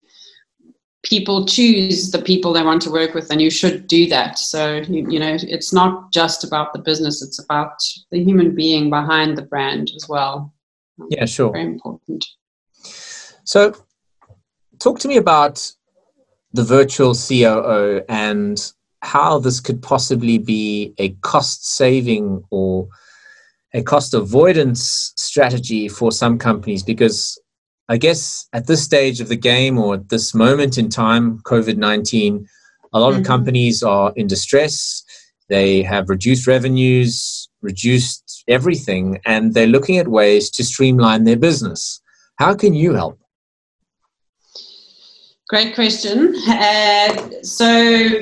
people 1.06 1.46
choose 1.46 2.12
the 2.12 2.22
people 2.22 2.52
they 2.52 2.64
want 2.64 2.82
to 2.82 2.92
work 2.92 3.14
with 3.14 3.32
and 3.32 3.42
you 3.42 3.52
should 3.52 3.88
do 3.88 4.08
that. 4.10 4.40
So 4.40 4.78
you, 4.78 5.10
you, 5.10 5.20
know 5.20 5.38
it's 5.42 5.72
not 5.72 6.12
just 6.12 6.44
about 6.44 6.74
the 6.74 6.80
business 6.80 7.22
it's 7.22 7.40
about 7.40 7.78
the 8.12 8.24
human 8.24 8.56
being 8.56 8.90
behind 8.90 9.38
the 9.38 9.44
brand 9.44 9.92
as 9.96 10.08
well. 10.10 10.54
Um, 11.00 11.08
yeah 11.12 11.26
sure. 11.26 11.52
very 11.52 11.66
important. 11.66 12.26
So 13.44 13.76
talk 14.80 15.00
to 15.00 15.08
me 15.08 15.18
about 15.18 15.72
the 16.54 16.64
virtual 16.64 17.14
coo 17.14 18.02
and 18.10 18.72
how 19.02 19.38
this 19.38 19.60
could 19.60 19.84
possibly 19.84 20.40
be 20.40 20.94
a 20.98 21.10
cost 21.22 21.68
saving 21.76 22.44
or 22.50 22.88
a 23.74 23.84
cost 23.84 24.14
avoidance 24.14 25.14
strategy 25.18 25.88
for 25.88 26.12
some 26.12 26.40
companies 26.40 26.82
because 26.82 27.40
I 27.88 27.98
guess 27.98 28.48
at 28.52 28.68
this 28.68 28.84
stage 28.84 29.22
of 29.22 29.28
the 29.28 29.36
game 29.36 29.78
or 29.78 29.96
at 29.96 30.10
this 30.10 30.34
moment 30.34 30.78
in 30.78 30.90
time, 30.90 31.40
COVID 31.40 31.78
19, 31.78 32.48
a 32.94 33.00
lot 33.00 33.12
mm-hmm. 33.12 33.22
of 33.22 33.28
companies 33.28 33.84
are 33.84 34.12
in 34.16 34.28
distress. 34.28 35.04
They 35.50 35.84
have 35.84 36.10
reduced 36.10 36.48
revenues, 36.48 37.50
reduced 37.62 38.44
everything, 38.48 39.20
and 39.26 39.54
they're 39.54 39.68
looking 39.68 39.98
at 39.98 40.08
ways 40.08 40.50
to 40.52 40.64
streamline 40.64 41.26
their 41.26 41.38
business. 41.38 42.02
How 42.38 42.56
can 42.56 42.74
you 42.74 42.94
help? 42.94 43.20
Great 45.48 45.76
question. 45.76 46.36
Uh, 46.48 47.44
so, 47.44 48.22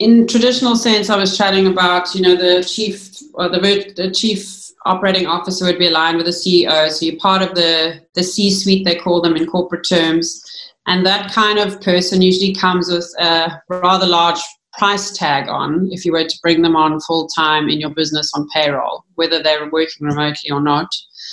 in 0.00 0.26
traditional 0.26 0.74
sense, 0.74 1.08
I 1.08 1.16
was 1.16 1.36
chatting 1.36 1.68
about 1.68 2.12
you 2.14 2.22
know 2.22 2.34
the 2.34 2.64
chief 2.64 3.10
or 3.34 3.48
the, 3.48 3.92
the 3.96 4.10
chief 4.10 4.61
operating 4.84 5.26
officer 5.26 5.64
would 5.64 5.78
be 5.78 5.86
aligned 5.86 6.16
with 6.16 6.26
the 6.26 6.32
CEO. 6.32 6.90
So 6.90 7.06
you're 7.06 7.16
part 7.18 7.42
of 7.42 7.54
the, 7.54 8.00
the 8.14 8.22
C 8.22 8.50
suite, 8.50 8.84
they 8.84 8.96
call 8.96 9.20
them 9.20 9.36
in 9.36 9.46
corporate 9.46 9.86
terms. 9.88 10.42
And 10.86 11.06
that 11.06 11.32
kind 11.32 11.58
of 11.58 11.80
person 11.80 12.22
usually 12.22 12.54
comes 12.54 12.90
with 12.90 13.08
a 13.18 13.62
rather 13.68 14.06
large 14.06 14.40
price 14.72 15.12
tag 15.12 15.48
on 15.48 15.88
if 15.92 16.04
you 16.04 16.12
were 16.12 16.24
to 16.24 16.38
bring 16.42 16.62
them 16.62 16.76
on 16.76 16.98
full 17.00 17.28
time 17.28 17.68
in 17.68 17.80
your 17.80 17.90
business 17.90 18.32
on 18.34 18.48
payroll, 18.48 19.04
whether 19.14 19.42
they're 19.42 19.70
working 19.70 20.06
remotely 20.06 20.50
or 20.50 20.60
not. 20.60 20.88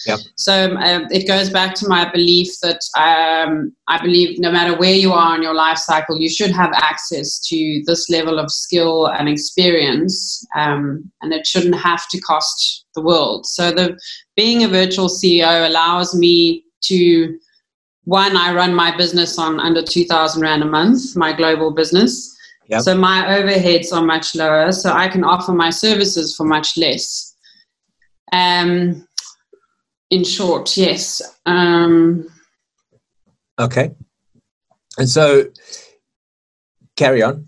Yep. 0.06 0.20
So 0.36 0.76
um, 0.78 1.08
it 1.12 1.28
goes 1.28 1.50
back 1.50 1.76
to 1.76 1.88
my 1.88 2.10
belief 2.12 2.48
that 2.62 2.80
um, 2.98 3.74
I 3.88 4.02
believe 4.02 4.40
no 4.40 4.52
matter 4.52 4.78
where 4.78 4.94
you 4.94 5.12
are 5.12 5.36
in 5.36 5.44
your 5.44 5.54
life 5.54 5.78
cycle, 5.78 6.20
you 6.20 6.30
should 6.30 6.52
have 6.52 6.72
access 6.74 7.40
to 7.48 7.84
this 7.86 8.10
level 8.10 8.40
of 8.40 8.52
skill 8.52 9.08
and 9.08 9.28
experience, 9.28 10.46
um, 10.56 11.12
and 11.22 11.34
it 11.34 11.46
shouldn't 11.46 11.76
have 11.76 12.08
to 12.10 12.20
cost 12.22 12.86
the 12.96 13.02
world. 13.02 13.46
So 13.46 13.72
the 13.72 14.00
being 14.36 14.64
a 14.64 14.68
virtual 14.68 15.10
CEO 15.10 15.68
allows 15.68 16.16
me 16.16 16.64
to 16.84 17.38
one, 18.06 18.36
I 18.38 18.54
run 18.54 18.74
my 18.74 18.96
business 18.96 19.38
on 19.38 19.60
under 19.60 19.84
two 19.84 20.06
thousand 20.06 20.42
rand 20.42 20.64
a 20.64 20.66
month, 20.66 21.16
my 21.16 21.34
global 21.34 21.72
business. 21.72 22.36
Yep. 22.68 22.82
So 22.82 22.96
my 22.96 23.24
overheads 23.24 23.92
are 23.92 24.06
much 24.06 24.36
lower, 24.36 24.72
so 24.72 24.94
I 24.94 25.08
can 25.08 25.24
offer 25.24 25.52
my 25.52 25.72
services 25.72 26.36
for 26.36 26.46
much 26.46 26.78
less. 26.78 27.36
Um, 28.32 29.08
in 30.10 30.24
short, 30.24 30.76
yes. 30.78 31.22
Um, 31.46 32.28
okay. 33.60 33.92
And 34.98 35.10
so, 35.10 35.46
carry 36.96 37.22
on. 37.22 37.48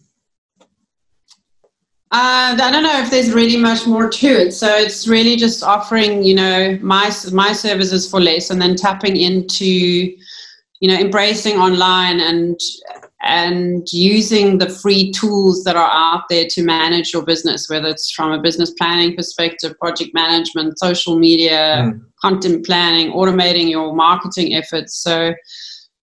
Uh, 2.13 2.59
I 2.61 2.69
don't 2.71 2.83
know 2.83 2.99
if 2.99 3.09
there's 3.09 3.31
really 3.31 3.55
much 3.55 3.87
more 3.87 4.09
to 4.09 4.27
it. 4.27 4.51
So 4.51 4.67
it's 4.67 5.07
really 5.07 5.37
just 5.37 5.63
offering, 5.63 6.23
you 6.23 6.35
know, 6.35 6.77
my 6.81 7.09
my 7.31 7.53
services 7.53 8.09
for 8.09 8.19
less, 8.19 8.49
and 8.49 8.61
then 8.61 8.75
tapping 8.75 9.15
into, 9.15 9.65
you 9.65 10.87
know, 10.89 10.95
embracing 10.95 11.55
online 11.55 12.19
and 12.19 12.59
and 13.23 13.87
using 13.91 14.57
the 14.57 14.69
free 14.69 15.11
tools 15.11 15.63
that 15.63 15.75
are 15.75 15.89
out 15.91 16.23
there 16.29 16.45
to 16.49 16.63
manage 16.63 17.13
your 17.13 17.23
business, 17.23 17.69
whether 17.69 17.87
it's 17.87 18.11
from 18.11 18.31
a 18.31 18.41
business 18.41 18.71
planning 18.71 19.15
perspective, 19.15 19.77
project 19.79 20.11
management, 20.13 20.79
social 20.79 21.19
media, 21.19 21.83
mm. 21.83 22.01
content 22.19 22.65
planning, 22.65 23.11
automating 23.11 23.69
your 23.69 23.93
marketing 23.93 24.55
efforts. 24.55 24.97
So, 24.97 25.33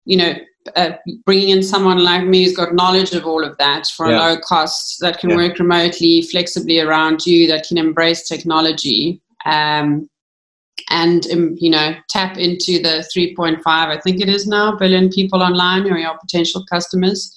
you 0.04 0.18
know, 0.18 0.34
uh, 0.76 0.92
bringing 1.24 1.48
in 1.48 1.62
someone 1.62 2.04
like 2.04 2.26
me 2.26 2.44
who's 2.44 2.56
got 2.56 2.74
knowledge 2.74 3.12
of 3.12 3.24
all 3.24 3.42
of 3.42 3.56
that 3.56 3.86
for 3.86 4.10
yeah. 4.10 4.18
a 4.18 4.20
low 4.34 4.40
cost 4.40 4.98
that 5.00 5.18
can 5.18 5.30
yeah. 5.30 5.36
work 5.36 5.58
remotely, 5.58 6.22
flexibly 6.22 6.80
around 6.80 7.24
you, 7.24 7.46
that 7.48 7.66
can 7.66 7.78
embrace 7.78 8.28
technology. 8.28 9.22
Um, 9.46 10.10
and 10.90 11.26
um, 11.32 11.54
you 11.58 11.70
know 11.70 11.94
tap 12.08 12.38
into 12.38 12.80
the 12.80 13.06
3.5 13.14 13.60
i 13.66 13.98
think 14.00 14.20
it 14.20 14.28
is 14.28 14.46
now 14.46 14.76
billion 14.76 15.08
people 15.08 15.42
online 15.42 15.82
who 15.82 15.90
are 15.90 15.98
your 15.98 16.18
potential 16.18 16.64
customers 16.70 17.34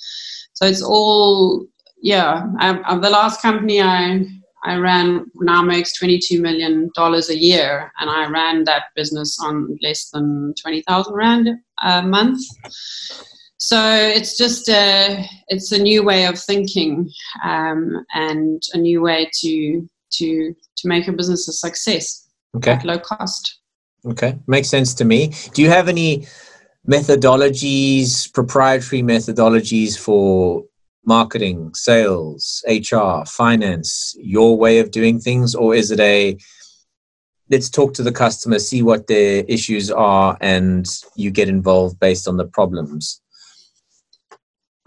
so 0.53 0.65
it's 0.65 0.81
all 0.81 1.65
yeah 2.01 2.45
I, 2.59 2.97
the 2.97 3.09
last 3.09 3.41
company 3.41 3.81
i 3.81 4.25
I 4.63 4.75
ran 4.75 5.25
now 5.35 5.63
makes 5.63 5.97
twenty 5.97 6.19
two 6.19 6.39
million 6.39 6.91
dollars 6.93 7.29
a 7.29 7.37
year, 7.37 7.91
and 7.99 8.09
I 8.09 8.29
ran 8.29 8.63
that 8.65 8.83
business 8.95 9.39
on 9.41 9.77
less 9.81 10.09
than 10.11 10.53
twenty 10.61 10.83
thousand 10.83 11.15
rand 11.15 11.49
a 11.83 12.03
month. 12.03 12.41
So 13.57 13.79
it's 13.79 14.37
just 14.37 14.69
a 14.69 15.25
it's 15.47 15.71
a 15.71 15.81
new 15.81 16.03
way 16.03 16.25
of 16.25 16.39
thinking 16.39 17.09
um, 17.43 18.05
and 18.13 18.61
a 18.73 18.77
new 18.77 19.01
way 19.01 19.29
to 19.41 19.89
to 20.13 20.55
to 20.77 20.87
make 20.87 21.07
a 21.07 21.13
business 21.13 21.47
a 21.47 21.53
success 21.53 22.27
okay. 22.55 22.71
at 22.71 22.85
low 22.85 22.99
cost. 22.99 23.59
Okay, 24.05 24.37
makes 24.47 24.69
sense 24.69 24.93
to 24.95 25.05
me. 25.05 25.33
Do 25.53 25.61
you 25.61 25.69
have 25.69 25.87
any 25.87 26.27
methodologies, 26.87 28.33
proprietary 28.33 29.03
methodologies 29.03 29.97
for 29.97 30.63
marketing, 31.05 31.73
sales, 31.75 32.63
HR, 32.67 33.23
finance, 33.25 34.15
your 34.19 34.57
way 34.57 34.79
of 34.79 34.91
doing 34.91 35.19
things, 35.19 35.53
or 35.55 35.75
is 35.75 35.91
it 35.91 35.99
a 35.99 36.37
let's 37.49 37.69
talk 37.69 37.93
to 37.93 38.03
the 38.03 38.13
customer, 38.13 38.57
see 38.59 38.81
what 38.81 39.07
their 39.07 39.43
issues 39.47 39.91
are, 39.91 40.37
and 40.39 40.87
you 41.15 41.29
get 41.29 41.49
involved 41.49 41.99
based 41.99 42.27
on 42.27 42.37
the 42.37 42.45
problems? 42.45 43.21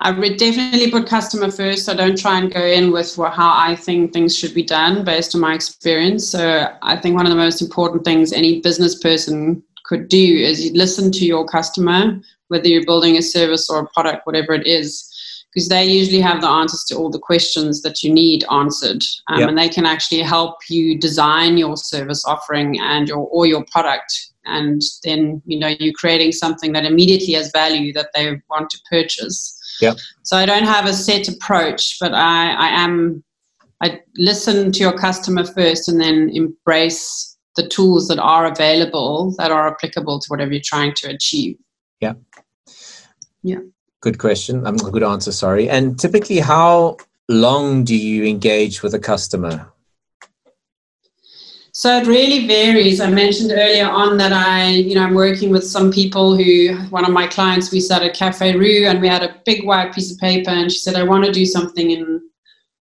I 0.00 0.10
would 0.10 0.38
definitely 0.38 0.90
put 0.90 1.08
customer 1.08 1.50
first. 1.50 1.88
I 1.88 1.94
don't 1.94 2.18
try 2.18 2.38
and 2.38 2.52
go 2.52 2.64
in 2.64 2.90
with 2.90 3.16
how 3.16 3.54
I 3.56 3.76
think 3.76 4.12
things 4.12 4.36
should 4.36 4.52
be 4.52 4.64
done 4.64 5.04
based 5.04 5.34
on 5.34 5.40
my 5.40 5.54
experience. 5.54 6.26
So 6.26 6.68
I 6.82 6.96
think 6.96 7.14
one 7.14 7.26
of 7.26 7.30
the 7.30 7.38
most 7.38 7.62
important 7.62 8.04
things 8.04 8.32
any 8.32 8.60
business 8.60 8.98
person 8.98 9.62
could 9.84 10.08
do 10.08 10.16
is 10.18 10.64
you 10.64 10.72
listen 10.72 11.12
to 11.12 11.24
your 11.24 11.46
customer, 11.46 12.20
whether 12.48 12.66
you're 12.66 12.84
building 12.84 13.16
a 13.16 13.22
service 13.22 13.70
or 13.70 13.80
a 13.80 13.88
product, 13.94 14.26
whatever 14.26 14.52
it 14.52 14.66
is, 14.66 15.10
because 15.52 15.68
they 15.68 15.84
usually 15.84 16.20
have 16.20 16.40
the 16.40 16.48
answers 16.48 16.84
to 16.84 16.96
all 16.96 17.10
the 17.10 17.18
questions 17.18 17.82
that 17.82 18.02
you 18.02 18.12
need 18.12 18.44
answered, 18.50 19.02
um, 19.28 19.40
yep. 19.40 19.48
and 19.48 19.56
they 19.56 19.68
can 19.68 19.86
actually 19.86 20.20
help 20.20 20.56
you 20.68 20.98
design 20.98 21.56
your 21.56 21.76
service 21.76 22.24
offering 22.24 22.80
and 22.80 23.08
your 23.08 23.28
or 23.30 23.46
your 23.46 23.64
product. 23.70 24.12
And 24.46 24.82
then 25.04 25.40
you 25.46 25.58
know 25.58 25.68
you're 25.78 25.94
creating 25.94 26.32
something 26.32 26.72
that 26.72 26.84
immediately 26.84 27.34
has 27.34 27.52
value 27.52 27.92
that 27.92 28.08
they 28.14 28.40
want 28.50 28.68
to 28.70 28.78
purchase. 28.90 29.60
Yeah. 29.80 29.94
So 30.22 30.36
I 30.36 30.46
don't 30.46 30.64
have 30.64 30.86
a 30.86 30.92
set 30.92 31.28
approach, 31.28 31.96
but 32.00 32.14
I, 32.14 32.52
I 32.52 32.68
am 32.68 33.22
I 33.80 34.00
listen 34.16 34.72
to 34.72 34.80
your 34.80 34.96
customer 34.96 35.44
first 35.44 35.88
and 35.88 36.00
then 36.00 36.30
embrace 36.32 37.36
the 37.56 37.68
tools 37.68 38.08
that 38.08 38.18
are 38.18 38.46
available 38.46 39.34
that 39.38 39.50
are 39.50 39.68
applicable 39.68 40.20
to 40.20 40.26
whatever 40.28 40.52
you're 40.52 40.62
trying 40.64 40.94
to 40.94 41.08
achieve. 41.08 41.56
Yeah. 42.00 42.14
Yeah. 43.42 43.58
Good 44.00 44.18
question. 44.18 44.66
I'm 44.66 44.78
Um, 44.80 44.90
good 44.90 45.02
answer. 45.02 45.32
Sorry. 45.32 45.68
And 45.68 45.98
typically, 45.98 46.38
how 46.38 46.96
long 47.28 47.84
do 47.84 47.96
you 47.96 48.24
engage 48.24 48.82
with 48.82 48.94
a 48.94 48.98
customer? 48.98 49.70
So 51.76 51.98
it 51.98 52.06
really 52.06 52.46
varies. 52.46 53.00
I 53.00 53.10
mentioned 53.10 53.50
earlier 53.50 53.88
on 53.88 54.16
that 54.18 54.32
I, 54.32 54.68
you 54.68 54.94
know, 54.94 55.02
I'm 55.02 55.12
working 55.12 55.50
with 55.50 55.66
some 55.66 55.90
people 55.90 56.36
who, 56.36 56.76
one 56.90 57.04
of 57.04 57.10
my 57.10 57.26
clients, 57.26 57.72
we 57.72 57.80
started 57.80 58.14
Cafe 58.14 58.56
Rue 58.56 58.86
and 58.86 59.00
we 59.00 59.08
had 59.08 59.24
a 59.24 59.40
big 59.44 59.66
white 59.66 59.92
piece 59.92 60.12
of 60.12 60.18
paper 60.18 60.50
and 60.50 60.70
she 60.70 60.78
said, 60.78 60.94
I 60.94 61.02
want 61.02 61.24
to 61.24 61.32
do 61.32 61.44
something 61.44 61.90
in 61.90 62.30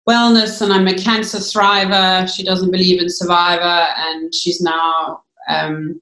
wellness 0.08 0.62
and 0.62 0.72
I'm 0.72 0.88
a 0.88 0.96
cancer 0.96 1.36
thriver. 1.36 2.34
She 2.34 2.42
doesn't 2.42 2.70
believe 2.70 3.02
in 3.02 3.10
survivor 3.10 3.88
and 3.98 4.34
she's 4.34 4.62
now 4.62 5.22
um, 5.50 6.00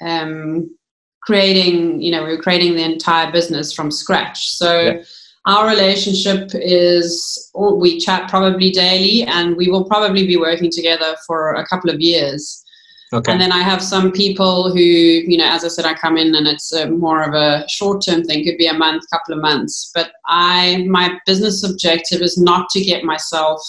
um, 0.00 0.74
creating, 1.20 2.00
you 2.00 2.10
know, 2.10 2.24
we 2.24 2.30
are 2.32 2.42
creating 2.42 2.74
the 2.74 2.84
entire 2.84 3.30
business 3.30 3.70
from 3.70 3.90
scratch. 3.90 4.48
So, 4.48 4.80
yeah 4.80 5.02
our 5.46 5.66
relationship 5.68 6.50
is 6.54 7.50
oh, 7.54 7.74
we 7.74 7.98
chat 7.98 8.28
probably 8.28 8.70
daily 8.70 9.22
and 9.22 9.56
we 9.56 9.68
will 9.70 9.84
probably 9.84 10.26
be 10.26 10.36
working 10.36 10.70
together 10.70 11.16
for 11.26 11.54
a 11.54 11.66
couple 11.66 11.90
of 11.90 12.00
years. 12.00 12.64
Okay. 13.12 13.32
and 13.32 13.40
then 13.40 13.50
i 13.50 13.58
have 13.58 13.82
some 13.82 14.12
people 14.12 14.70
who 14.70 14.78
you 14.78 15.36
know 15.36 15.50
as 15.50 15.64
i 15.64 15.68
said 15.68 15.84
i 15.84 15.92
come 15.92 16.16
in 16.16 16.32
and 16.32 16.46
it's 16.46 16.72
a, 16.72 16.88
more 16.88 17.22
of 17.24 17.34
a 17.34 17.68
short 17.68 18.04
term 18.06 18.22
thing 18.22 18.44
could 18.44 18.56
be 18.56 18.68
a 18.68 18.72
month 18.72 19.02
couple 19.12 19.34
of 19.34 19.42
months. 19.42 19.90
But 19.92 20.12
i 20.26 20.86
my 20.88 21.18
business 21.26 21.68
objective 21.68 22.22
is 22.22 22.38
not 22.38 22.68
to 22.70 22.80
get 22.80 23.02
myself 23.02 23.60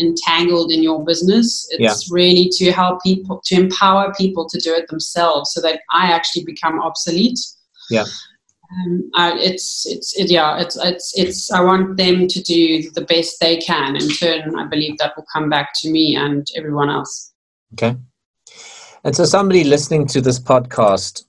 entangled 0.00 0.72
in 0.72 0.82
your 0.82 1.04
business. 1.04 1.68
It's 1.70 2.08
yeah. 2.08 2.14
really 2.14 2.48
to 2.54 2.72
help 2.72 3.00
people 3.04 3.40
to 3.44 3.54
empower 3.54 4.12
people 4.14 4.48
to 4.48 4.58
do 4.58 4.74
it 4.74 4.88
themselves 4.88 5.52
so 5.52 5.60
that 5.60 5.82
i 5.92 6.10
actually 6.10 6.44
become 6.44 6.80
obsolete. 6.80 7.38
Yeah 7.90 8.06
um, 8.70 9.10
it's 9.14 9.86
it's 9.86 10.18
it, 10.18 10.30
yeah 10.30 10.60
it's 10.60 10.76
it's 10.76 11.12
it's 11.16 11.50
I 11.50 11.60
want 11.60 11.96
them 11.96 12.28
to 12.28 12.42
do 12.42 12.90
the 12.90 13.00
best 13.00 13.40
they 13.40 13.56
can. 13.56 13.96
In 13.96 14.08
turn, 14.08 14.58
I 14.58 14.66
believe 14.66 14.98
that 14.98 15.16
will 15.16 15.24
come 15.32 15.48
back 15.48 15.70
to 15.76 15.90
me 15.90 16.16
and 16.16 16.46
everyone 16.54 16.90
else. 16.90 17.32
Okay. 17.74 17.96
And 19.04 19.16
so, 19.16 19.24
somebody 19.24 19.64
listening 19.64 20.06
to 20.08 20.20
this 20.20 20.38
podcast, 20.38 21.24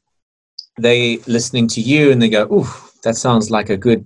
they 0.77 1.17
listening 1.27 1.67
to 1.69 1.81
you, 1.81 2.11
and 2.11 2.21
they 2.21 2.29
go, 2.29 2.43
"Ooh, 2.51 2.67
that 3.03 3.15
sounds 3.15 3.49
like 3.49 3.69
a 3.69 3.77
good 3.77 4.05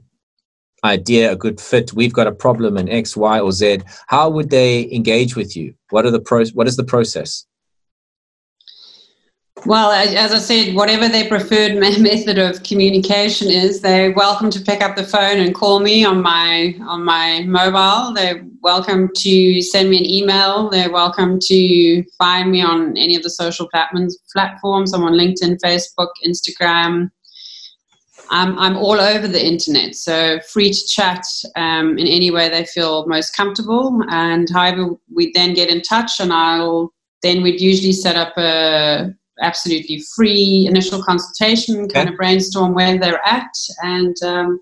idea, 0.84 1.32
a 1.32 1.36
good 1.36 1.60
fit. 1.60 1.94
We've 1.94 2.14
got 2.14 2.28
a 2.28 2.32
problem 2.32 2.78
in 2.78 2.90
X, 2.90 3.18
Y, 3.18 3.40
or 3.40 3.52
Z." 3.52 3.80
How 4.08 4.30
would 4.30 4.50
they 4.52 4.92
engage 4.92 5.36
with 5.36 5.56
you? 5.56 5.74
What 5.90 6.06
are 6.06 6.12
the 6.12 6.20
pros? 6.20 6.54
What 6.54 6.68
is 6.68 6.76
the 6.76 6.84
process? 6.84 7.46
Well, 9.66 9.92
as 9.92 10.34
I 10.34 10.40
said, 10.40 10.76
whatever 10.76 11.08
their 11.08 11.30
preferred 11.30 11.76
method 11.78 12.38
of 12.38 12.64
communication 12.64 13.50
is, 13.50 13.80
they're 13.80 14.12
welcome 14.12 14.50
to 14.52 14.60
pick 14.60 14.82
up 14.82 14.98
the 14.98 15.06
phone 15.06 15.40
and 15.40 15.56
call 15.56 15.80
me 15.80 16.04
on 16.04 16.22
my 16.22 16.76
on 16.82 17.06
my 17.06 17.44
mobile. 17.48 18.14
They're 18.14 18.46
welcome 18.62 19.10
to 19.16 19.62
send 19.62 19.90
me 19.90 20.00
an 20.00 20.06
email. 20.06 20.70
They're 20.70 20.92
welcome 20.92 21.40
to 21.44 22.04
find 22.18 22.52
me 22.52 22.62
on 22.62 22.98
any 22.98 23.16
of 23.16 23.24
the 23.24 23.30
social 23.30 23.70
platforms. 23.70 24.18
Platforms. 24.34 24.94
I'm 24.94 25.04
on 25.04 25.14
LinkedIn, 25.14 25.60
Facebook, 25.64 26.10
Instagram. 26.26 27.10
I'm 28.32 28.60
I'm 28.60 28.76
all 28.76 29.00
over 29.00 29.30
the 29.30 29.46
internet, 29.46 29.96
so 29.96 30.42
free 30.52 30.72
to 30.72 30.88
chat 30.88 31.24
um, 31.56 31.98
in 31.98 32.08
any 32.08 32.32
way 32.32 32.50
they 32.50 32.66
feel 32.66 33.08
most 33.08 33.34
comfortable. 33.34 34.02
And 34.10 34.50
however, 34.50 34.90
we 35.14 35.32
then 35.34 35.54
get 35.54 35.70
in 35.70 35.82
touch, 35.82 36.20
and 36.20 36.34
I'll 36.34 36.94
then 37.22 37.42
we'd 37.42 37.62
usually 37.62 37.94
set 37.94 38.18
up 38.18 38.38
a 38.38 39.14
absolutely 39.42 40.04
free 40.16 40.66
initial 40.68 41.02
consultation, 41.04 41.88
kind 41.90 42.10
of 42.10 42.16
brainstorm 42.16 42.74
where 42.74 42.98
they're 42.98 43.26
at, 43.26 43.54
and 43.82 44.16
um, 44.24 44.60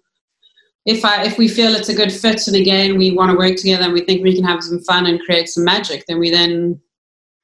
if 0.85 1.05
I 1.05 1.23
if 1.23 1.37
we 1.37 1.47
feel 1.47 1.75
it's 1.75 1.89
a 1.89 1.95
good 1.95 2.11
fit, 2.11 2.47
and 2.47 2.55
again 2.55 2.97
we 2.97 3.11
want 3.11 3.31
to 3.31 3.37
work 3.37 3.55
together, 3.55 3.83
and 3.83 3.93
we 3.93 4.01
think 4.01 4.23
we 4.23 4.35
can 4.35 4.43
have 4.43 4.63
some 4.63 4.79
fun 4.79 5.05
and 5.05 5.21
create 5.21 5.49
some 5.49 5.63
magic, 5.63 6.05
then 6.07 6.19
we 6.19 6.29
then 6.29 6.79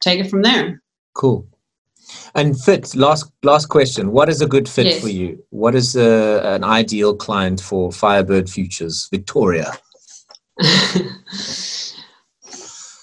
take 0.01 0.19
it 0.19 0.29
from 0.29 0.41
there. 0.41 0.81
Cool. 1.13 1.47
And 2.35 2.59
fit. 2.59 2.95
Last 2.95 3.31
last 3.43 3.67
question. 3.67 4.11
What 4.11 4.29
is 4.29 4.41
a 4.41 4.47
good 4.47 4.69
fit 4.69 4.85
yes. 4.85 5.01
for 5.01 5.09
you? 5.09 5.43
What 5.49 5.75
is 5.75 5.95
a, 5.95 6.41
an 6.43 6.63
ideal 6.63 7.15
client 7.15 7.59
for 7.59 7.91
Firebird 7.91 8.49
Futures, 8.49 9.07
Victoria? 9.11 9.73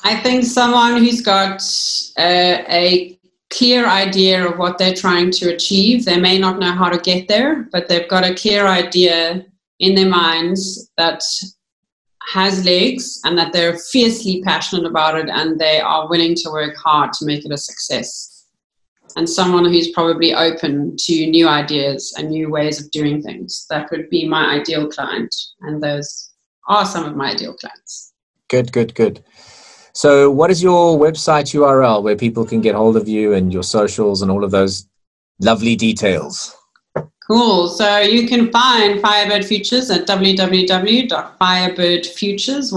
I 0.07 0.21
think 0.23 0.45
someone 0.45 0.99
who's 0.99 1.21
got 1.21 1.63
uh, 2.19 2.63
a 2.69 3.19
clear 3.57 3.87
idea 3.87 4.47
of 4.47 4.59
what 4.59 4.79
they're 4.79 4.95
trying 4.95 5.31
to 5.31 5.55
achieve. 5.55 6.05
They 6.05 6.19
may 6.19 6.39
not 6.39 6.59
know 6.59 6.73
how 6.73 6.89
to 6.89 6.99
get 6.99 7.29
there, 7.29 7.69
but 7.73 7.89
they've 7.89 8.09
got 8.09 8.25
a 8.25 8.35
clear 8.35 8.67
idea 8.67 9.45
in 9.79 9.95
their 9.95 10.09
minds 10.09 10.91
that 10.97 11.23
has 12.33 12.65
legs 12.65 13.21
and 13.25 13.37
that 13.39 13.53
they're 13.53 13.77
fiercely 13.77 14.43
passionate 14.43 14.87
about 14.87 15.19
it 15.19 15.29
and 15.29 15.59
they 15.59 15.81
are 15.81 16.09
willing 16.09 16.35
to 16.35 16.51
work 16.51 16.75
hard 16.77 17.13
to 17.13 17.27
make 17.27 17.45
it 17.45 17.53
a 17.53 17.57
success. 17.57 18.47
And 19.17 19.29
someone 19.29 19.67
who's 19.67 19.91
probably 19.91 20.35
open 20.35 20.97
to 20.99 21.27
new 21.27 21.47
ideas 21.47 22.15
and 22.17 22.31
new 22.31 22.51
ways 22.51 22.81
of 22.81 22.91
doing 22.91 23.23
things. 23.23 23.67
That 23.71 23.91
would 23.91 24.11
be 24.11 24.27
my 24.27 24.55
ideal 24.55 24.89
client. 24.89 25.35
And 25.61 25.83
those 25.83 26.33
are 26.69 26.85
some 26.85 27.05
of 27.05 27.15
my 27.15 27.31
ideal 27.31 27.55
clients. 27.55 28.13
Good, 28.49 28.73
good, 28.73 28.95
good. 28.95 29.23
So, 29.95 30.31
what 30.31 30.51
is 30.51 30.63
your 30.63 30.99
website 30.99 31.55
URL 31.55 32.03
where 32.03 32.17
people 32.17 32.45
can 32.45 32.61
get 32.61 32.75
hold 32.75 32.97
of 32.97 33.09
you 33.09 33.33
and 33.33 33.53
your 33.53 33.63
socials 33.63 34.23
and 34.23 34.31
all 34.31 34.45
of 34.45 34.51
those 34.51 34.87
lovely 35.41 35.77
details? 35.77 36.55
Cool. 37.27 37.69
So 37.69 38.01
you 38.01 38.29
can 38.29 38.53
find 38.53 39.01
Firebird 39.01 39.47
Futures 39.47 39.91
at 39.91 40.07
www.firebirdfutures, 40.07 42.73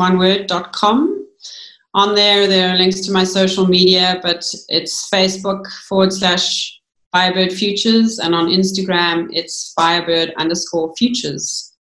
On 1.94 2.16
there, 2.16 2.48
there 2.48 2.74
are 2.74 2.78
links 2.78 3.02
to 3.02 3.12
my 3.12 3.26
social 3.26 3.68
media, 3.68 4.22
but 4.24 4.46
it's 4.70 5.10
Facebook 5.10 5.68
forward 5.90 6.14
slash 6.14 6.80
Firebird 7.12 7.52
Futures, 7.52 8.20
and 8.20 8.34
on 8.34 8.48
Instagram, 8.48 9.28
it's 9.32 9.74
Firebird 9.74 10.34
underscore 10.38 10.96
Futures. 10.96 11.74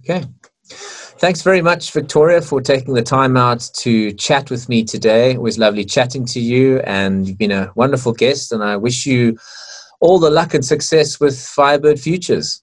Okay. 0.00 0.26
Thanks 1.18 1.42
very 1.42 1.62
much, 1.62 1.90
Victoria, 1.90 2.40
for 2.40 2.60
taking 2.60 2.94
the 2.94 3.02
time 3.02 3.36
out 3.36 3.68
to 3.78 4.12
chat 4.12 4.50
with 4.50 4.68
me 4.68 4.84
today. 4.84 5.32
It 5.32 5.42
was 5.42 5.58
lovely 5.58 5.84
chatting 5.84 6.24
to 6.26 6.38
you, 6.38 6.78
and 6.80 7.26
you've 7.26 7.38
been 7.38 7.50
a 7.50 7.72
wonderful 7.74 8.12
guest. 8.12 8.52
And 8.52 8.62
I 8.62 8.76
wish 8.76 9.04
you 9.04 9.36
all 9.98 10.20
the 10.20 10.30
luck 10.30 10.54
and 10.54 10.64
success 10.64 11.18
with 11.18 11.36
Firebird 11.36 11.98
Futures. 11.98 12.62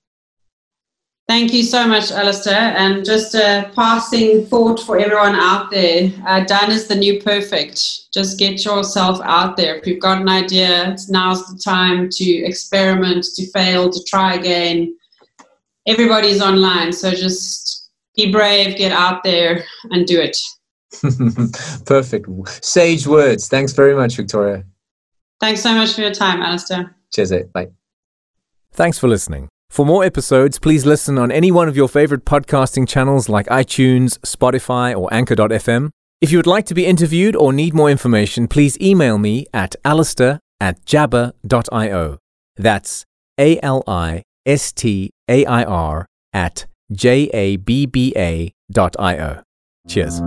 Thank 1.27 1.53
you 1.53 1.63
so 1.63 1.85
much, 1.85 2.11
Alistair. 2.11 2.73
And 2.77 3.03
just 3.03 3.35
a 3.35 3.71
passing 3.75 4.45
thought 4.45 4.79
for 4.79 4.97
everyone 4.97 5.35
out 5.35 5.69
there 5.69 6.13
uh, 6.25 6.45
done 6.45 6.71
is 6.71 6.87
the 6.87 6.95
new 6.95 7.19
perfect. 7.21 8.13
Just 8.13 8.39
get 8.39 8.63
yourself 8.63 9.19
out 9.23 9.57
there. 9.57 9.75
If 9.75 9.85
you've 9.85 9.99
got 9.99 10.21
an 10.21 10.29
idea, 10.29 10.95
now's 11.09 11.45
the 11.47 11.59
time 11.59 12.07
to 12.09 12.23
experiment, 12.23 13.25
to 13.35 13.51
fail, 13.51 13.89
to 13.89 14.03
try 14.05 14.35
again. 14.35 14.95
Everybody's 15.87 16.41
online, 16.41 16.93
so 16.93 17.11
just 17.11 17.64
be 18.15 18.31
brave, 18.31 18.77
get 18.77 18.91
out 18.91 19.23
there, 19.23 19.63
and 19.91 20.05
do 20.05 20.19
it. 20.19 20.37
Perfect. 21.85 22.27
Sage 22.63 23.07
words. 23.07 23.47
Thanks 23.47 23.73
very 23.73 23.95
much, 23.95 24.15
Victoria. 24.15 24.63
Thanks 25.39 25.61
so 25.61 25.73
much 25.75 25.93
for 25.93 26.01
your 26.01 26.13
time, 26.13 26.41
Alistair. 26.41 26.95
Cheers. 27.13 27.31
Eh? 27.31 27.43
Bye. 27.53 27.69
Thanks 28.71 28.97
for 28.97 29.07
listening. 29.07 29.49
For 29.69 29.85
more 29.85 30.03
episodes, 30.03 30.59
please 30.59 30.85
listen 30.85 31.17
on 31.17 31.31
any 31.31 31.51
one 31.51 31.67
of 31.67 31.75
your 31.75 31.89
favorite 31.89 32.23
podcasting 32.23 32.87
channels 32.87 33.27
like 33.27 33.47
iTunes, 33.47 34.17
Spotify, 34.19 34.97
or 34.97 35.13
Anchor.fm. 35.13 35.89
If 36.21 36.31
you 36.31 36.37
would 36.37 36.47
like 36.47 36.65
to 36.67 36.73
be 36.73 36.85
interviewed 36.85 37.35
or 37.35 37.51
need 37.51 37.73
more 37.73 37.89
information, 37.89 38.47
please 38.47 38.79
email 38.79 39.17
me 39.17 39.45
at 39.53 39.75
alistair 39.83 40.39
at 40.61 40.83
jabba.io. 40.85 42.17
That's 42.55 43.05
A 43.37 43.59
L 43.61 43.83
I 43.85 44.23
S 44.45 44.71
T 44.71 45.11
A 45.27 45.45
I 45.45 45.63
R 45.63 46.05
at 46.31 46.67
J 46.91 47.29
A 47.33 47.57
B 47.57 47.85
B 47.85 48.13
A 48.15 48.53
dot 48.71 48.95
I 48.99 49.17
O. 49.17 49.41
Cheers. 49.87 50.21